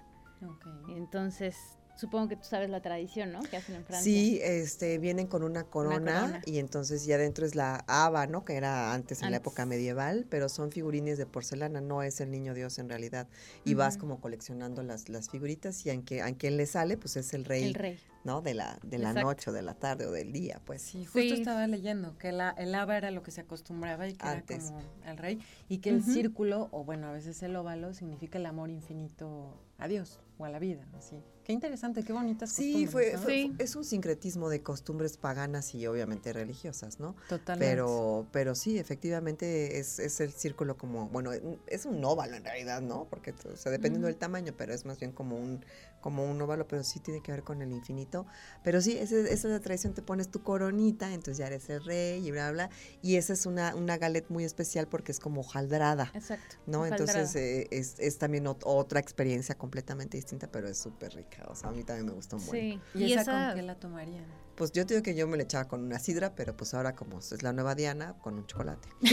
Entonces, 0.90 1.78
supongo 1.96 2.28
que 2.28 2.36
tú 2.36 2.44
sabes 2.44 2.70
la 2.70 2.82
tradición, 2.82 3.32
¿no? 3.32 3.42
Que 3.44 3.58
hacen 3.58 3.76
en 3.76 3.86
Francia. 3.86 4.04
Sí, 4.04 4.40
este, 4.44 4.98
vienen 4.98 5.28
con 5.28 5.44
una 5.44 5.64
corona, 5.64 6.22
corona. 6.22 6.42
y 6.46 6.60
entonces 6.60 7.06
ya 7.06 7.16
adentro 7.16 7.46
es 7.46 7.56
la 7.56 7.84
haba, 7.88 8.28
¿no? 8.28 8.44
Que 8.46 8.56
era 8.56 8.94
antes 8.94 9.22
en 9.22 9.32
la 9.32 9.38
época 9.38 9.66
medieval, 9.66 10.26
pero 10.30 10.50
son 10.50 10.72
figurines 10.72 11.18
de 11.18 11.26
porcelana, 11.26 11.82
no 11.82 12.04
es 12.04 12.20
el 12.22 12.32
niño 12.32 12.54
Dios 12.54 12.78
en 12.80 12.90
realidad. 12.90 13.28
Y 13.64 13.74
vas 13.74 13.98
como 13.98 14.20
coleccionando 14.20 14.84
las, 14.84 15.10
las 15.10 15.30
figuritas 15.30 15.86
y 15.86 15.90
a 15.90 16.02
quien, 16.02 16.24
a 16.24 16.32
quien 16.34 16.58
le 16.58 16.66
sale, 16.66 16.98
pues 16.98 17.16
es 17.16 17.34
el 17.34 17.46
rey, 17.46 17.64
El 17.64 17.74
rey. 17.74 18.00
¿no? 18.24 18.42
De 18.42 18.54
la, 18.56 18.80
de 18.84 18.98
la 18.98 19.10
Exacto. 19.10 19.28
noche 19.30 19.50
o 19.52 19.54
de 19.54 19.62
la 19.62 19.76
tarde 19.76 20.06
o 20.08 20.12
del 20.12 20.32
día, 20.34 20.60
pues. 20.66 20.82
Sí, 20.82 21.06
justo 21.06 21.20
Sí. 21.20 21.34
estaba 21.34 21.68
leyendo 21.68 22.18
que 22.18 22.32
la, 22.32 22.50
el 22.58 22.74
haba 22.76 22.98
era 22.98 23.12
lo 23.12 23.22
que 23.24 23.32
se 23.32 23.42
acostumbraba 23.42 24.08
y 24.08 24.14
que 24.16 24.26
Antes. 24.28 24.58
era 24.66 24.66
como 24.66 24.82
el 25.06 25.18
rey 25.18 25.40
y 25.70 25.78
que 25.78 25.90
el 25.92 26.04
círculo 26.04 26.68
o 26.72 26.84
bueno 26.84 27.08
a 27.08 27.12
veces 27.12 27.42
el 27.44 27.56
óvalo 27.56 27.94
significa 27.94 28.38
el 28.40 28.46
amor 28.48 28.70
infinito 28.70 29.54
a 29.78 29.88
Dios 29.88 30.20
o 30.38 30.46
a 30.46 30.50
la 30.50 30.60
vida, 30.60 30.86
así. 30.98 31.16
Qué 31.44 31.54
interesante, 31.54 32.04
qué 32.04 32.12
bonitas 32.12 32.50
Sí, 32.50 32.86
costumbres, 32.86 32.92
fue, 32.92 33.14
¿no? 33.14 33.20
fue- 33.22 33.32
Sí. 33.34 33.56
es 33.60 33.76
un 33.76 33.86
sincretismo 33.86 34.50
de 34.50 34.64
costumbres 34.64 35.18
paganas 35.18 35.76
y 35.76 35.86
obviamente 35.86 36.34
religiosas, 36.34 37.00
¿no? 37.00 37.16
Totalmente. 37.30 37.72
Pero, 37.72 38.26
pero 38.32 38.56
sí, 38.56 38.80
efectivamente 38.80 39.78
es, 39.80 40.00
es 40.00 40.20
el 40.22 40.32
círculo 40.34 40.76
como, 40.78 41.08
bueno, 41.10 41.32
es 41.68 41.86
un 41.86 42.04
óvalo 42.04 42.36
en 42.36 42.44
realidad, 42.44 42.82
¿no? 42.82 43.06
Porque, 43.10 43.34
o 43.52 43.56
sea, 43.56 43.72
dependiendo 43.72 44.08
del 44.08 44.18
tamaño, 44.18 44.54
pero 44.58 44.74
es 44.74 44.86
más 44.86 45.00
bien 45.00 45.12
como 45.12 45.38
un, 45.38 45.64
como 46.06 46.24
un 46.24 46.40
óvalo, 46.40 46.68
pero 46.68 46.84
sí 46.84 47.00
tiene 47.00 47.20
que 47.22 47.32
ver 47.32 47.42
con 47.42 47.64
el 47.64 47.72
infinito. 47.72 48.28
Pero 48.64 48.80
sí, 48.80 48.96
ese- 48.96 49.22
esa 49.22 49.34
es 49.34 49.44
la 49.46 49.60
tradición, 49.60 49.96
te 49.96 50.04
pones 50.04 50.30
tu 50.30 50.44
coronita, 50.44 51.12
entonces 51.12 51.38
ya 51.40 51.48
eres 51.48 51.68
el 51.72 51.84
rey 51.84 52.24
y 52.28 52.30
bla, 52.30 52.52
bla. 52.52 52.70
Y 53.02 53.16
esa 53.16 53.34
es 53.34 53.48
una, 53.48 53.74
una 53.74 53.98
galette 53.98 54.30
muy 54.30 54.44
especial 54.44 54.88
porque 54.88 55.12
es 55.12 55.20
como 55.20 55.42
hojaldrada. 55.42 56.12
Exacto. 56.14 56.58
¿No? 56.68 56.82
hojaldrada. 56.82 57.02
Entonces 57.22 57.36
eh, 57.36 57.68
es, 57.72 57.96
es 57.98 58.20
también 58.20 58.46
ot- 58.46 58.62
otra 58.66 59.00
experiencia 59.00 59.56
completamente 59.56 60.16
distinta, 60.16 60.46
pero 60.48 60.68
es 60.68 60.78
súper 60.78 61.16
rica. 61.16 61.44
O 61.48 61.56
sea, 61.56 61.70
a 61.70 61.72
mí 61.72 61.84
también 61.84 62.06
me 62.06 62.12
gusta 62.14 62.36
un 62.36 62.46
buen. 62.46 62.62
Sí. 62.62 62.82
¿Y, 63.00 63.14
esa, 63.14 63.48
con 63.48 63.56
qué 63.56 63.62
la 63.64 63.74
tomarían? 63.80 64.26
Pues 64.56 64.72
yo 64.72 64.86
te 64.86 64.94
digo 64.94 65.04
que 65.04 65.16
yo 65.16 65.28
me 65.28 65.36
le 65.38 65.44
echaba 65.44 65.66
con 65.66 65.84
una 65.84 66.00
sidra, 66.00 66.34
pero 66.34 66.56
pues 66.56 66.74
ahora 66.74 66.96
como 66.96 67.20
es 67.20 67.44
la 67.44 67.52
nueva 67.52 67.76
Diana, 67.76 68.16
con 68.22 68.36
un 68.36 68.48
chocolate. 68.48 68.88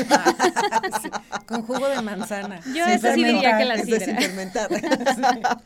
Sí, 1.00 1.08
con 1.46 1.62
jugo 1.62 1.88
de 1.88 2.02
manzana. 2.02 2.60
Yo 2.74 2.84
esa 2.84 3.14
sí 3.14 3.24
diría 3.24 3.56
que 3.58 3.64
la 3.64 3.74
Eso 3.74 3.96
es 3.96 4.04
sidra. 4.04 4.20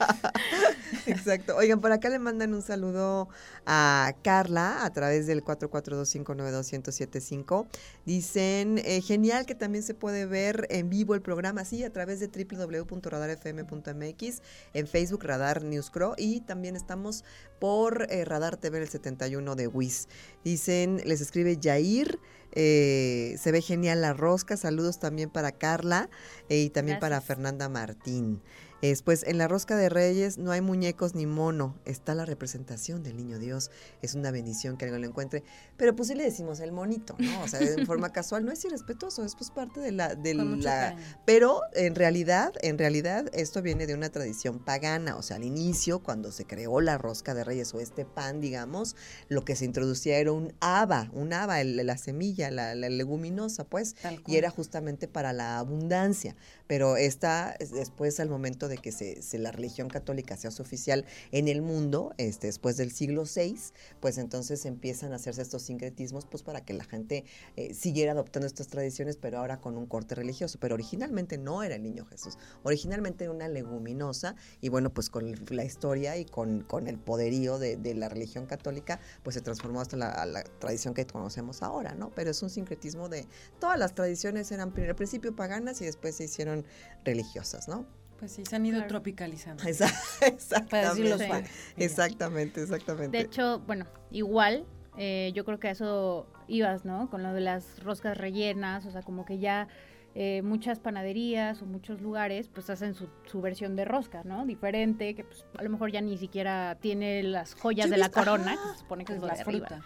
Exacto. 1.07 1.57
Oigan, 1.57 1.81
por 1.81 1.91
acá 1.93 2.09
le 2.09 2.19
mandan 2.19 2.53
un 2.55 2.63
saludo 2.63 3.29
a 3.65 4.13
Carla 4.23 4.85
a 4.85 4.93
través 4.93 5.27
del 5.27 5.45
442-592-1075. 5.45 7.67
Dicen, 8.05 8.81
eh, 8.85 9.01
genial 9.01 9.47
que 9.47 9.55
también 9.55 9.85
se 9.85 9.95
puede 9.95 10.27
ver 10.27 10.67
en 10.71 10.91
vivo 10.91 11.15
el 11.15 11.23
programa, 11.23 11.65
sí, 11.65 11.83
a 11.85 11.93
través 11.93 12.19
de 12.21 12.29
www.radarfm.mx, 12.29 14.43
en 14.75 14.87
Facebook 14.87 15.25
Radar 15.25 15.65
News 15.65 15.91
Crow 15.91 16.13
y 16.17 16.41
también 16.43 16.77
estamos 16.77 17.25
por 17.59 18.07
eh, 18.11 18.25
Radar 18.25 18.57
TV 18.57 18.79
el 18.79 18.89
71 18.89 19.57
de 19.57 19.66
WIS. 19.67 20.09
Dicen, 20.45 21.01
les 21.05 21.21
escribe 21.21 21.59
Yair, 21.59 22.19
eh, 22.53 23.37
se 23.39 23.53
ve 23.53 23.61
genial 23.61 24.01
la 24.01 24.15
rosca, 24.15 24.57
saludos 24.57 24.99
también 24.99 25.29
para 25.29 25.53
Carla 25.53 26.09
eh, 26.49 26.61
y 26.61 26.71
también 26.71 26.99
para. 26.99 27.21
Fernanda 27.21 27.69
Martín. 27.69 28.41
Después, 28.83 29.25
en 29.27 29.39
la 29.39 29.49
rosca 29.49 29.75
de 29.77 29.89
Reyes 29.89 30.39
no 30.39 30.53
hay 30.53 30.61
muñecos 30.61 31.15
ni 31.15 31.27
mono, 31.27 31.75
está 31.85 32.15
la 32.15 32.25
representación 32.25 33.03
del 33.03 33.17
niño 33.17 33.39
Dios. 33.39 33.71
Es 34.03 34.15
una 34.15 34.31
bendición 34.31 34.77
que 34.77 34.85
alguien 34.85 35.03
lo 35.03 35.09
encuentre. 35.09 35.43
Pero 35.77 35.97
pues 35.97 36.09
sí 36.09 36.15
le 36.15 36.25
decimos 36.25 36.61
el 36.61 36.73
monito, 36.73 37.17
¿no? 37.19 37.43
O 37.43 37.49
sea, 37.49 37.61
en 37.61 37.87
forma 37.87 38.13
casual, 38.13 38.45
no 38.45 38.53
es 38.53 38.65
irrespetuoso, 38.65 39.25
es 39.25 39.35
pues 39.35 39.51
parte 39.51 39.81
de 39.81 39.93
la, 39.93 40.15
de 40.15 40.35
la, 40.35 40.45
cariño. 40.93 41.03
pero 41.25 41.61
en 41.75 41.95
realidad, 41.95 42.53
en 42.63 42.79
realidad, 42.79 43.27
esto 43.33 43.63
viene 43.63 43.87
de 43.87 43.95
una 43.95 44.11
tradición 44.11 44.59
pagana. 44.59 45.17
O 45.17 45.23
sea, 45.23 45.37
al 45.37 45.45
inicio, 45.45 46.01
cuando 46.01 46.31
se 46.31 46.45
creó 46.45 46.81
la 46.81 46.99
rosca 46.99 47.35
de 47.35 47.45
reyes 47.45 47.73
o 47.75 47.81
este 47.81 48.05
pan, 48.05 48.41
digamos, 48.41 48.95
lo 49.29 49.45
que 49.45 49.57
se 49.57 49.65
introducía 49.65 50.19
era 50.19 50.33
un 50.33 50.53
haba, 50.61 51.11
un 51.13 51.33
haba, 51.33 51.61
el- 51.61 51.85
la 51.87 51.97
semilla, 51.99 52.51
la, 52.51 52.75
la 52.75 52.89
leguminosa, 52.89 53.65
pues, 53.65 53.97
y 54.27 54.37
era 54.37 54.51
justamente 54.51 55.09
para 55.09 55.33
la 55.33 55.59
abundancia. 55.59 56.37
Pero 56.67 56.97
esta, 56.97 57.53
es- 57.59 57.71
después, 57.73 58.21
al 58.21 58.29
momento 58.29 58.66
de 58.69 58.79
que 58.79 58.93
se, 58.93 59.23
se- 59.23 59.39
la 59.39 59.53
religión 59.53 59.89
católica 59.89 60.37
sea 60.37 60.51
su 60.51 60.63
oficial 60.63 61.05
en 61.33 61.49
el 61.49 61.63
mundo, 61.63 62.15
este, 62.19 62.47
después 62.49 62.77
del 62.77 62.91
siglo 62.93 63.25
VI, 63.25 63.57
pues 64.01 64.19
entonces 64.19 64.65
empiezan 64.67 65.13
a 65.13 65.17
hacerse 65.17 65.43
estos 65.43 65.63
sincretismos, 65.63 66.27
pues 66.27 66.43
para 66.43 66.65
que 66.65 66.73
la 66.75 66.85
gente 66.85 67.25
eh, 67.57 67.75
siguiera 67.75 68.13
adoptando 68.13 68.47
estas 68.47 68.69
tradiciones, 68.69 69.17
pero 69.17 69.39
ahora 69.39 69.61
con 69.61 69.77
un 69.77 69.87
corte 69.87 70.15
religioso. 70.15 70.59
Pero 70.61 70.75
originalmente 70.75 71.39
no 71.39 71.63
era 71.63 71.75
el 71.77 71.83
niño 71.83 72.05
Jesús, 72.07 72.39
originalmente 72.63 73.25
era 73.25 73.33
una 73.33 73.49
leguminosa, 73.49 74.37
y 74.61 74.69
bueno, 74.69 74.93
pues 74.93 75.11
con 75.11 75.35
la 75.51 75.65
historia 75.65 76.17
y 76.17 76.25
con, 76.25 76.63
con 76.63 76.87
el 76.89 76.99
poderío 76.99 77.59
de, 77.59 77.77
de 77.77 77.95
la 77.95 78.09
religión 78.09 78.47
católica, 78.47 79.01
pues 79.23 79.35
se 79.35 79.41
transformó 79.41 79.81
hasta 79.81 79.97
la, 79.97 80.25
la 80.27 80.43
tradición 80.45 80.95
que 80.95 81.07
conocemos 81.07 81.63
ahora, 81.63 81.95
¿no? 81.95 82.11
Pero 82.15 82.31
es 82.31 82.43
un 82.43 82.51
sincretismo 82.51 83.09
de 83.09 83.27
todas 83.61 83.79
las 83.79 83.95
tradiciones 83.95 84.51
eran 84.53 84.73
al 84.77 84.97
principio 84.97 85.35
paganas 85.35 85.81
y 85.81 85.85
después 85.85 86.17
se 86.17 86.25
hicieron 86.25 86.65
religiosas, 87.05 87.69
¿no? 87.69 87.87
Pues 88.19 88.33
sí, 88.33 88.45
se 88.49 88.57
han 88.57 88.65
ido 88.67 88.77
Claro. 88.79 88.89
tropicalizando. 88.89 89.63
Esa- 89.69 90.67
Para 90.71 90.91
decirlo 90.91 91.15
Exactamente. 91.17 91.51
Exactamente, 91.77 92.63
exactamente. 92.63 93.19
De 93.19 93.25
hecho, 93.25 93.61
bueno, 93.67 93.87
igual, 94.11 94.65
eh, 94.97 95.33
yo 95.35 95.45
creo 95.45 95.59
que 95.61 95.69
a 95.69 95.71
eso 95.73 96.27
ibas, 96.49 96.85
¿no? 96.85 97.11
Con 97.11 97.23
lo 97.23 97.33
de 97.35 97.41
las 97.43 97.83
roscas 97.83 98.17
rellenas, 98.17 98.87
o 98.87 98.91
sea, 98.91 99.03
como 99.03 99.25
que 99.27 99.39
ya 99.39 99.69
eh, 100.15 100.41
muchas 100.43 100.81
panaderías 100.81 101.61
o 101.61 101.67
muchos 101.67 102.01
lugares 102.01 102.49
pues 102.49 102.71
hacen 102.71 102.95
su, 102.95 103.07
su 103.27 103.43
versión 103.43 103.77
de 103.77 103.85
rosca, 103.85 104.23
¿no? 104.25 104.47
Diferente, 104.47 105.15
que 105.15 105.25
pues 105.25 105.45
a 105.59 105.63
lo 105.63 105.69
mejor 105.69 105.93
ya 105.93 106.01
ni 106.01 106.17
siquiera 106.17 106.79
tiene 106.81 107.23
las 107.23 107.55
joyas 107.55 107.91
de 107.91 107.99
la 107.99 108.09
corona, 108.09 108.53
ajá, 108.55 108.63
que 108.63 108.73
se 108.73 108.79
supone 108.79 109.05
que 109.05 109.13
es 109.13 109.21
la 109.21 109.35
de 109.35 109.41
arriba. 109.43 109.67
fruta. 109.69 109.85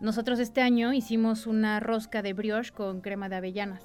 Nosotros 0.00 0.38
este 0.38 0.60
año 0.60 0.92
hicimos 0.92 1.48
una 1.48 1.80
rosca 1.80 2.22
de 2.22 2.34
brioche 2.34 2.70
con 2.72 3.00
crema 3.00 3.28
de 3.28 3.34
avellanas. 3.36 3.84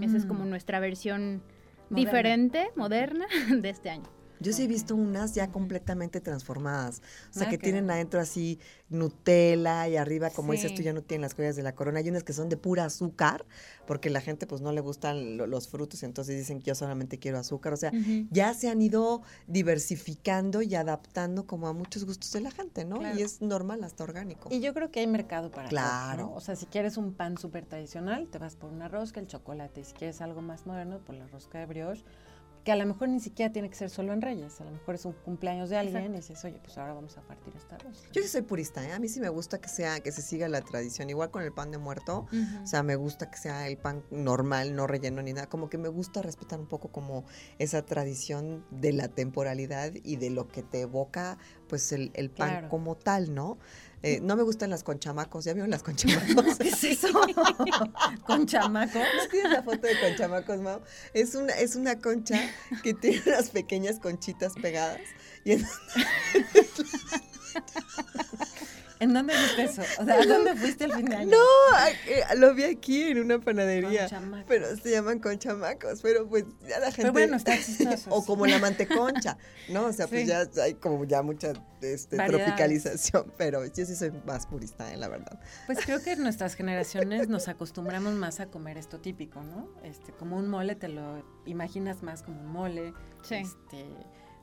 Esa 0.00 0.16
es 0.16 0.26
como 0.26 0.44
Mm. 0.44 0.48
nuestra 0.50 0.78
versión. 0.78 1.42
Diferente, 1.90 2.70
moderna, 2.76 3.26
de 3.50 3.68
este 3.68 3.90
año. 3.90 4.15
Yo 4.40 4.52
sí 4.52 4.64
he 4.64 4.66
visto 4.66 4.94
unas 4.94 5.34
ya 5.34 5.50
completamente 5.50 6.20
transformadas. 6.20 7.02
O 7.30 7.38
sea, 7.38 7.46
Ah, 7.46 7.50
que 7.50 7.58
tienen 7.58 7.90
adentro 7.90 8.20
así 8.20 8.58
Nutella 8.88 9.88
y 9.88 9.96
arriba, 9.96 10.30
como 10.30 10.52
dices 10.52 10.74
tú, 10.74 10.82
ya 10.82 10.92
no 10.92 11.02
tienen 11.02 11.22
las 11.22 11.34
joyas 11.34 11.56
de 11.56 11.62
la 11.62 11.74
corona. 11.74 11.98
Hay 12.00 12.08
unas 12.08 12.22
que 12.24 12.32
son 12.32 12.48
de 12.48 12.56
pura 12.56 12.84
azúcar, 12.84 13.44
porque 13.86 14.10
la 14.10 14.20
gente 14.20 14.46
pues 14.46 14.60
no 14.60 14.72
le 14.72 14.80
gustan 14.80 15.36
lo- 15.36 15.46
los 15.46 15.68
frutos, 15.68 16.02
entonces 16.02 16.36
dicen 16.36 16.58
que 16.58 16.64
yo 16.66 16.74
solamente 16.74 17.18
quiero 17.18 17.38
azúcar. 17.38 17.72
O 17.72 17.76
sea, 17.76 17.92
ya 18.30 18.54
se 18.54 18.68
han 18.68 18.80
ido 18.82 19.22
diversificando 19.46 20.62
y 20.62 20.74
adaptando 20.74 21.46
como 21.46 21.68
a 21.68 21.72
muchos 21.72 22.04
gustos 22.04 22.32
de 22.32 22.40
la 22.40 22.50
gente, 22.50 22.84
¿no? 22.84 22.98
Claro. 22.98 23.18
Y 23.18 23.22
es 23.22 23.40
normal, 23.42 23.84
hasta 23.84 24.04
orgánico. 24.04 24.48
Y 24.52 24.60
yo 24.60 24.72
creo 24.74 24.90
que 24.90 25.00
hay 25.00 25.06
mercado 25.06 25.50
para 25.50 25.68
todo, 25.68 25.70
Claro. 25.78 26.22
¿no? 26.26 26.34
O 26.34 26.40
sea, 26.40 26.56
si 26.56 26.66
quieres 26.66 26.96
un 26.96 27.12
pan 27.12 27.36
súper 27.38 27.66
tradicional, 27.66 28.28
te 28.28 28.38
vas 28.38 28.56
por 28.56 28.70
una 28.70 28.88
rosca, 28.88 29.20
el 29.20 29.26
chocolate. 29.26 29.80
Y 29.80 29.84
si 29.84 29.92
quieres 29.92 30.20
algo 30.20 30.40
más 30.42 30.66
moderno, 30.66 30.98
por 31.00 31.14
la 31.14 31.26
rosca 31.26 31.58
de 31.58 31.66
brioche, 31.66 32.04
que 32.66 32.72
a 32.72 32.76
lo 32.76 32.84
mejor 32.84 33.08
ni 33.08 33.20
siquiera 33.20 33.52
tiene 33.52 33.70
que 33.70 33.76
ser 33.76 33.90
solo 33.90 34.12
en 34.12 34.20
Reyes. 34.20 34.60
A 34.60 34.64
lo 34.64 34.72
mejor 34.72 34.96
es 34.96 35.04
un 35.04 35.12
cumpleaños 35.12 35.70
de 35.70 35.76
alguien 35.76 36.12
y 36.14 36.16
dices, 36.16 36.44
oye, 36.44 36.58
pues 36.64 36.76
ahora 36.76 36.94
vamos 36.94 37.16
a 37.16 37.20
partir 37.22 37.54
esta. 37.56 37.78
Yo 38.12 38.22
sí 38.22 38.26
soy 38.26 38.42
purista, 38.42 38.84
¿eh? 38.84 38.90
A 38.92 38.98
mí 38.98 39.06
sí 39.06 39.20
me 39.20 39.28
gusta 39.28 39.60
que 39.60 39.68
sea, 39.68 40.00
que 40.00 40.10
se 40.10 40.20
siga 40.20 40.48
la 40.48 40.60
tradición. 40.62 41.08
Igual 41.08 41.30
con 41.30 41.42
el 41.44 41.52
pan 41.52 41.70
de 41.70 41.78
muerto. 41.78 42.26
O 42.64 42.66
sea, 42.66 42.82
me 42.82 42.96
gusta 42.96 43.30
que 43.30 43.38
sea 43.38 43.68
el 43.68 43.76
pan 43.78 44.02
normal, 44.10 44.74
no 44.74 44.88
relleno 44.88 45.22
ni 45.22 45.32
nada. 45.32 45.46
Como 45.48 45.70
que 45.70 45.78
me 45.78 45.86
gusta 45.88 46.22
respetar 46.22 46.58
un 46.58 46.66
poco 46.66 46.88
como 46.90 47.24
esa 47.60 47.82
tradición 47.86 48.66
de 48.72 48.92
la 48.92 49.06
temporalidad 49.06 49.92
y 50.02 50.16
de 50.16 50.30
lo 50.30 50.48
que 50.48 50.64
te 50.64 50.80
evoca, 50.80 51.38
pues, 51.68 51.92
el, 51.92 52.10
el 52.14 52.30
pan 52.30 52.48
Claro. 52.50 52.68
como 52.68 52.96
tal, 52.96 53.32
¿no? 53.32 53.58
Eh, 54.06 54.20
no 54.22 54.36
me 54.36 54.44
gustan 54.44 54.70
las 54.70 54.84
conchamacos. 54.84 55.44
¿Ya 55.46 55.52
vieron 55.52 55.68
las 55.68 55.82
conchamacos? 55.82 56.58
¿Qué 56.58 56.68
es 56.68 56.84
eso? 56.84 57.08
Con 58.24 58.46
chamaco. 58.46 59.00
¿No 59.00 59.28
tienes 59.28 59.50
la 59.50 59.64
foto 59.64 59.84
de 59.84 59.98
conchamacos, 59.98 60.60
Mau? 60.60 60.80
Es 61.12 61.34
una, 61.34 61.52
es 61.54 61.74
una 61.74 61.98
concha 61.98 62.40
que 62.84 62.94
tiene 62.94 63.20
unas 63.26 63.50
pequeñas 63.50 63.98
conchitas 63.98 64.52
pegadas. 64.62 65.00
Y 65.44 65.54
¿En 69.06 69.14
dónde 69.14 69.34
viste 69.34 69.62
eso? 69.62 69.82
O 70.00 70.04
sea, 70.04 70.14
¿a 70.14 70.26
dónde 70.26 70.56
fuiste 70.56 70.84
el 70.84 70.92
fin 70.92 71.04
de 71.06 71.16
año? 71.16 71.30
no, 71.30 71.78
eh, 72.08 72.24
lo 72.36 72.54
vi 72.54 72.64
aquí 72.64 73.02
en 73.04 73.20
una 73.20 73.38
panadería. 73.38 74.00
Con 74.00 74.08
chamacos. 74.08 74.44
Pero 74.48 74.76
se 74.76 74.90
llaman 74.90 75.20
conchamacos, 75.20 76.02
pero 76.02 76.28
pues 76.28 76.44
ya 76.68 76.80
la 76.80 76.86
gente... 76.86 77.02
Pero 77.02 77.12
bueno, 77.12 77.36
está 77.36 77.56
chistoso. 77.56 78.10
o 78.14 78.24
como 78.24 78.46
la 78.46 78.58
manteconcha, 78.58 79.38
¿no? 79.68 79.86
O 79.86 79.92
sea, 79.92 80.08
pues 80.08 80.26
ya 80.26 80.44
hay 80.60 80.74
como 80.74 81.04
ya 81.04 81.22
mucha 81.22 81.52
este, 81.80 82.16
tropicalización, 82.16 83.32
pero 83.36 83.64
yo 83.64 83.86
sí 83.86 83.94
soy 83.94 84.10
más 84.26 84.46
purista, 84.46 84.92
eh, 84.92 84.96
la 84.96 85.08
verdad. 85.08 85.38
Pues 85.66 85.78
creo 85.84 86.02
que 86.02 86.16
nuestras 86.16 86.54
generaciones 86.54 87.28
nos 87.28 87.46
acostumbramos 87.46 88.14
más 88.14 88.40
a 88.40 88.46
comer 88.46 88.76
esto 88.76 88.98
típico, 88.98 89.42
¿no? 89.42 89.68
Este, 89.84 90.12
como 90.12 90.36
un 90.36 90.48
mole 90.48 90.74
te 90.74 90.88
lo 90.88 91.24
imaginas 91.44 92.02
más 92.02 92.22
como 92.22 92.40
un 92.40 92.48
mole. 92.48 92.92
Sí. 93.22 93.36
Este, 93.36 93.86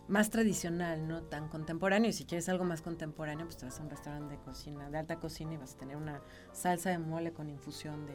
más 0.07 0.29
tradicional, 0.29 1.07
no 1.07 1.23
tan 1.23 1.47
contemporáneo. 1.47 2.09
Y 2.09 2.13
si 2.13 2.25
quieres 2.25 2.49
algo 2.49 2.63
más 2.63 2.81
contemporáneo, 2.81 3.45
pues 3.45 3.57
te 3.57 3.65
vas 3.65 3.79
a 3.79 3.83
un 3.83 3.89
restaurante 3.89 4.35
de 4.35 4.41
cocina, 4.41 4.89
de 4.89 4.97
alta 4.97 5.19
cocina 5.19 5.53
y 5.53 5.57
vas 5.57 5.73
a 5.73 5.77
tener 5.77 5.97
una 5.97 6.21
salsa 6.51 6.89
de 6.89 6.99
mole 6.99 7.33
con 7.33 7.49
infusión 7.49 8.05
de 8.05 8.13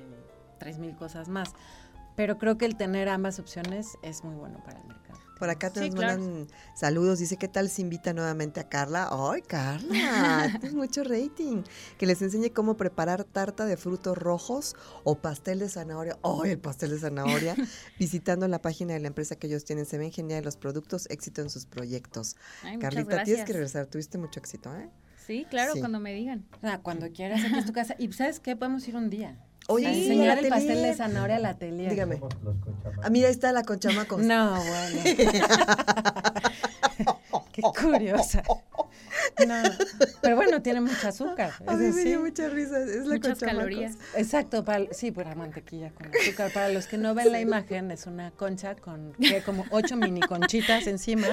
3.000 0.60 0.96
cosas 0.96 1.28
más. 1.28 1.54
Pero 2.16 2.38
creo 2.38 2.58
que 2.58 2.66
el 2.66 2.76
tener 2.76 3.08
ambas 3.08 3.38
opciones 3.38 3.96
es 4.02 4.24
muy 4.24 4.34
bueno 4.34 4.62
para 4.64 4.80
el 4.80 4.86
mercado. 4.86 5.27
Por 5.38 5.50
acá 5.50 5.70
te 5.70 5.80
Sí, 5.80 5.86
nos 5.90 5.94
claro. 5.98 6.20
mandan 6.20 6.48
saludos. 6.74 7.18
Dice, 7.18 7.36
¿qué 7.36 7.48
tal 7.48 7.68
si 7.70 7.82
invita 7.82 8.12
nuevamente 8.12 8.60
a 8.60 8.68
Carla? 8.68 9.08
¡Ay, 9.10 9.42
Carla! 9.42 10.48
Tienes 10.60 10.74
mucho 10.74 11.04
rating. 11.04 11.62
Que 11.96 12.06
les 12.06 12.20
enseñe 12.22 12.50
cómo 12.52 12.76
preparar 12.76 13.24
tarta 13.24 13.64
de 13.66 13.76
frutos 13.76 14.18
rojos 14.18 14.74
o 15.04 15.16
pastel 15.18 15.58
de 15.60 15.68
zanahoria. 15.68 16.18
¡Ay, 16.22 16.50
el 16.52 16.58
pastel 16.58 16.90
de 16.90 16.98
zanahoria! 16.98 17.54
Visitando 17.98 18.48
la 18.48 18.60
página 18.60 18.94
de 18.94 19.00
la 19.00 19.08
empresa 19.08 19.36
que 19.36 19.46
ellos 19.46 19.64
tienen. 19.64 19.86
Se 19.86 19.98
ven 19.98 20.10
genial 20.12 20.44
los 20.44 20.56
productos, 20.56 21.06
éxito 21.10 21.40
en 21.42 21.50
sus 21.50 21.66
proyectos. 21.66 22.36
Ay, 22.62 22.78
Carlita, 22.78 23.22
tienes 23.24 23.44
que 23.44 23.52
regresar. 23.52 23.86
Tuviste 23.86 24.18
mucho 24.18 24.40
éxito, 24.40 24.74
¿eh? 24.76 24.88
Sí, 25.26 25.46
claro, 25.50 25.74
Sí. 25.74 25.80
cuando 25.80 26.00
me 26.00 26.14
digan. 26.14 26.46
O 26.56 26.60
sea, 26.62 26.80
cuando 26.80 27.10
quieras, 27.12 27.44
aquí 27.44 27.58
es 27.58 27.66
tu 27.66 27.72
casa. 27.72 27.94
Y 27.98 28.10
¿sabes 28.12 28.40
qué? 28.40 28.56
Podemos 28.56 28.86
ir 28.88 28.96
un 28.96 29.10
día. 29.10 29.38
Oye, 29.70 29.86
a 29.86 29.92
Sí, 29.92 30.08
enseñar 30.08 30.38
el 30.38 30.48
pastel 30.48 30.82
de 30.82 30.94
zanahoria 30.94 31.36
al 31.36 31.44
atelier. 31.44 31.90
Dígame. 31.90 32.16
Somos 32.16 32.34
los 32.42 32.56
conchamacos. 32.56 33.04
Ah, 33.04 33.10
mira, 33.10 33.26
ahí 33.28 33.32
está 33.32 33.52
la 33.52 33.64
conchamacos. 33.64 34.22
No, 34.22 34.62
bueno. 34.62 35.02
Qué 37.52 37.62
curiosa. 37.62 38.42
No, 39.46 39.54
pero 40.22 40.36
bueno, 40.36 40.62
tiene 40.62 40.80
mucho 40.80 41.08
azúcar. 41.08 41.52
A 41.66 41.74
mí 41.74 41.92
me 41.92 42.04
dio 42.04 42.20
mucha 42.20 42.48
risa. 42.48 42.78
Es 42.80 43.04
la 43.04 43.14
Muchas 43.14 43.38
calorías. 43.40 43.96
Exacto, 44.16 44.64
para, 44.64 44.86
sí, 44.92 45.10
pues 45.10 45.26
la 45.26 45.34
mantequilla 45.34 45.90
con 45.90 46.06
azúcar. 46.06 46.50
Para 46.52 46.68
los 46.70 46.86
que 46.86 46.96
no 46.96 47.14
ven 47.14 47.30
la 47.30 47.40
imagen, 47.40 47.90
es 47.90 48.06
una 48.06 48.30
concha 48.30 48.74
con 48.74 49.12
que 49.20 49.42
como 49.42 49.64
ocho 49.70 49.96
mini 49.96 50.20
conchitas 50.20 50.86
encima, 50.86 51.26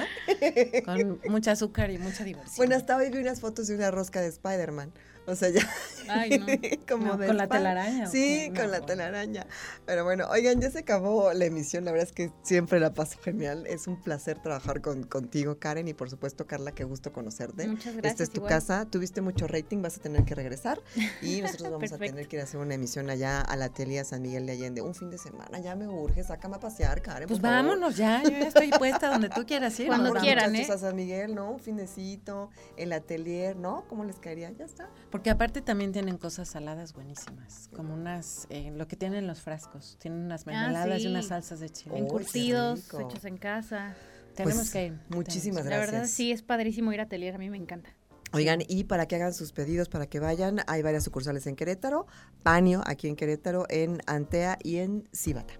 con 0.84 1.20
mucha 1.28 1.52
azúcar 1.52 1.90
y 1.90 1.98
mucha 1.98 2.22
diversión. 2.22 2.56
Bueno, 2.56 2.76
hasta 2.76 2.96
hoy 2.96 3.10
vi 3.10 3.18
unas 3.18 3.40
fotos 3.40 3.66
de 3.68 3.76
una 3.76 3.90
rosca 3.90 4.20
de 4.20 4.28
Spider-Man. 4.28 4.92
O 5.26 5.34
sea, 5.34 5.48
ya. 5.50 5.68
Ay, 6.08 6.38
no. 6.38 6.46
como 6.88 7.06
No, 7.06 7.16
de 7.16 7.26
¿con 7.26 7.36
la 7.36 7.48
telaraña 7.48 8.06
Sí, 8.06 8.52
con 8.54 8.70
la 8.70 8.80
telaraña. 8.80 9.46
Pero 9.84 10.04
bueno, 10.04 10.28
oigan, 10.30 10.60
ya 10.60 10.70
se 10.70 10.80
acabó 10.80 11.32
la 11.32 11.44
emisión. 11.46 11.84
La 11.84 11.90
verdad 11.92 12.06
es 12.06 12.12
que 12.12 12.30
siempre 12.42 12.78
la 12.78 12.94
paso 12.94 13.18
genial. 13.18 13.66
Es 13.66 13.86
un 13.86 14.00
placer 14.00 14.38
trabajar 14.40 14.80
con, 14.80 15.02
contigo, 15.02 15.58
Karen, 15.58 15.88
y 15.88 15.94
por 15.94 16.08
supuesto, 16.10 16.46
Carla, 16.46 16.72
qué 16.72 16.84
gusto 16.84 17.12
conocerte. 17.12 17.66
Muchas 17.66 17.86
Esta 17.86 18.00
gracias. 18.00 18.20
es 18.20 18.30
tu 18.30 18.38
igual. 18.38 18.50
casa, 18.50 18.86
tuviste 18.88 19.20
mucho 19.20 19.46
rating, 19.46 19.82
vas 19.82 19.96
a 19.98 20.00
tener 20.00 20.24
que 20.24 20.34
regresar 20.34 20.80
y 21.22 21.40
nosotros 21.42 21.70
vamos 21.72 21.92
a 21.92 21.98
tener 21.98 22.28
que 22.28 22.36
ir 22.36 22.40
a 22.40 22.44
hacer 22.44 22.60
una 22.60 22.74
emisión 22.74 23.10
allá 23.10 23.40
a 23.40 23.56
la 23.56 23.66
Atelier 23.66 24.04
San 24.04 24.22
Miguel 24.22 24.46
de 24.46 24.52
Allende. 24.52 24.82
Un 24.82 24.94
fin 24.94 25.10
de 25.10 25.18
semana, 25.18 25.58
ya 25.58 25.74
me 25.74 25.88
urge, 25.88 26.22
sácame 26.22 26.56
a 26.56 26.60
pasear, 26.60 27.02
Karen. 27.02 27.26
Pues 27.28 27.40
por 27.40 27.50
favor. 27.50 27.66
vámonos 27.66 27.96
ya, 27.96 28.22
yo 28.22 28.30
ya 28.30 28.46
estoy 28.46 28.70
puesta 28.70 29.10
donde 29.10 29.28
tú 29.28 29.44
quieras 29.44 29.78
ir. 29.80 29.88
Cuando 29.88 30.14
quieran, 30.14 30.54
¿eh? 30.54 30.66
a 30.70 30.78
San 30.78 30.94
Miguel, 30.94 31.34
¿no? 31.34 31.50
Un 31.50 31.58
finecito, 31.58 32.50
el 32.76 32.92
atelier, 32.92 33.56
¿no? 33.56 33.84
¿Cómo 33.88 34.04
les 34.04 34.16
caería? 34.16 34.50
Ya 34.52 34.64
está. 34.64 34.88
Porque 35.16 35.30
aparte 35.30 35.62
también 35.62 35.92
tienen 35.92 36.18
cosas 36.18 36.46
saladas 36.46 36.92
buenísimas, 36.92 37.70
como 37.74 37.94
unas, 37.94 38.46
eh, 38.50 38.70
lo 38.76 38.86
que 38.86 38.96
tienen 38.96 39.26
los 39.26 39.40
frascos, 39.40 39.96
tienen 39.98 40.20
unas 40.20 40.44
mermeladas 40.44 40.98
y 40.98 41.04
sí. 41.04 41.06
unas 41.08 41.28
salsas 41.28 41.58
de 41.58 41.70
chile. 41.70 41.94
Oh, 41.94 41.98
Encurtidos, 41.98 42.82
rico. 42.84 43.00
hechos 43.00 43.24
en 43.24 43.38
casa. 43.38 43.94
Tenemos 44.34 44.56
Pues, 44.58 44.70
que 44.72 44.86
ir. 44.88 45.00
muchísimas 45.08 45.64
La 45.64 45.70
Gracias. 45.70 45.90
verdad, 45.92 46.06
sí, 46.06 46.32
es 46.32 46.42
padrísimo 46.42 46.92
ir 46.92 47.00
a 47.00 47.04
atelier. 47.04 47.34
A 47.34 47.38
mí 47.38 47.48
me 47.48 47.56
encanta. 47.56 47.88
Oigan, 48.34 48.60
y 48.68 48.84
para 48.84 49.06
que 49.06 49.16
hagan 49.16 49.32
sus 49.32 49.52
pedidos, 49.52 49.88
para 49.88 50.06
que 50.06 50.20
vayan, 50.20 50.58
hay 50.66 50.82
varias 50.82 51.04
sucursales 51.04 51.46
en 51.46 51.56
Querétaro, 51.56 52.06
Panio 52.42 52.82
aquí 52.84 53.08
en 53.08 53.16
Querétaro, 53.16 53.64
en 53.70 54.02
Antea 54.06 54.58
y 54.62 54.76
en 54.76 55.08
Cíbata. 55.14 55.54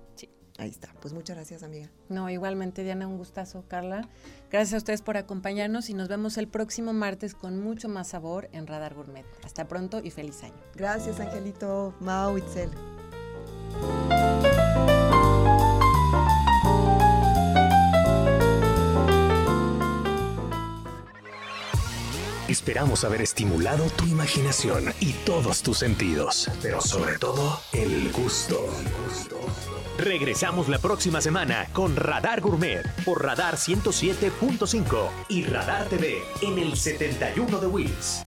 Ahí 0.58 0.70
está. 0.70 0.88
Pues 1.00 1.12
muchas 1.12 1.36
gracias, 1.36 1.62
amiga. 1.62 1.90
No, 2.08 2.30
igualmente, 2.30 2.82
Diana, 2.82 3.06
un 3.06 3.18
gustazo, 3.18 3.64
Carla. 3.68 4.08
Gracias 4.50 4.74
a 4.74 4.78
ustedes 4.78 5.02
por 5.02 5.16
acompañarnos 5.16 5.90
y 5.90 5.94
nos 5.94 6.08
vemos 6.08 6.38
el 6.38 6.48
próximo 6.48 6.92
martes 6.92 7.34
con 7.34 7.60
mucho 7.62 7.88
más 7.88 8.08
sabor 8.08 8.48
en 8.52 8.66
Radar 8.66 8.94
Gourmet. 8.94 9.26
Hasta 9.44 9.68
pronto 9.68 10.00
y 10.02 10.10
feliz 10.10 10.42
año. 10.42 10.54
Gracias, 10.74 11.20
Angelito. 11.20 11.94
Mau, 12.00 12.38
Itzel. 12.38 12.70
Esperamos 22.48 23.04
haber 23.04 23.22
estimulado 23.22 23.90
tu 23.90 24.06
imaginación 24.06 24.94
y 25.00 25.12
todos 25.24 25.62
tus 25.62 25.78
sentidos, 25.78 26.48
pero 26.62 26.80
sobre 26.80 27.18
todo 27.18 27.60
el 27.72 28.12
gusto. 28.12 28.64
Regresamos 29.98 30.68
la 30.68 30.78
próxima 30.78 31.20
semana 31.22 31.68
con 31.72 31.96
Radar 31.96 32.42
Gourmet 32.42 32.82
por 33.04 33.24
Radar 33.24 33.54
107.5 33.54 35.08
y 35.28 35.44
Radar 35.44 35.86
TV 35.88 36.18
en 36.42 36.58
el 36.58 36.76
71 36.76 37.58
de 37.58 37.66
Wills. 37.66 38.22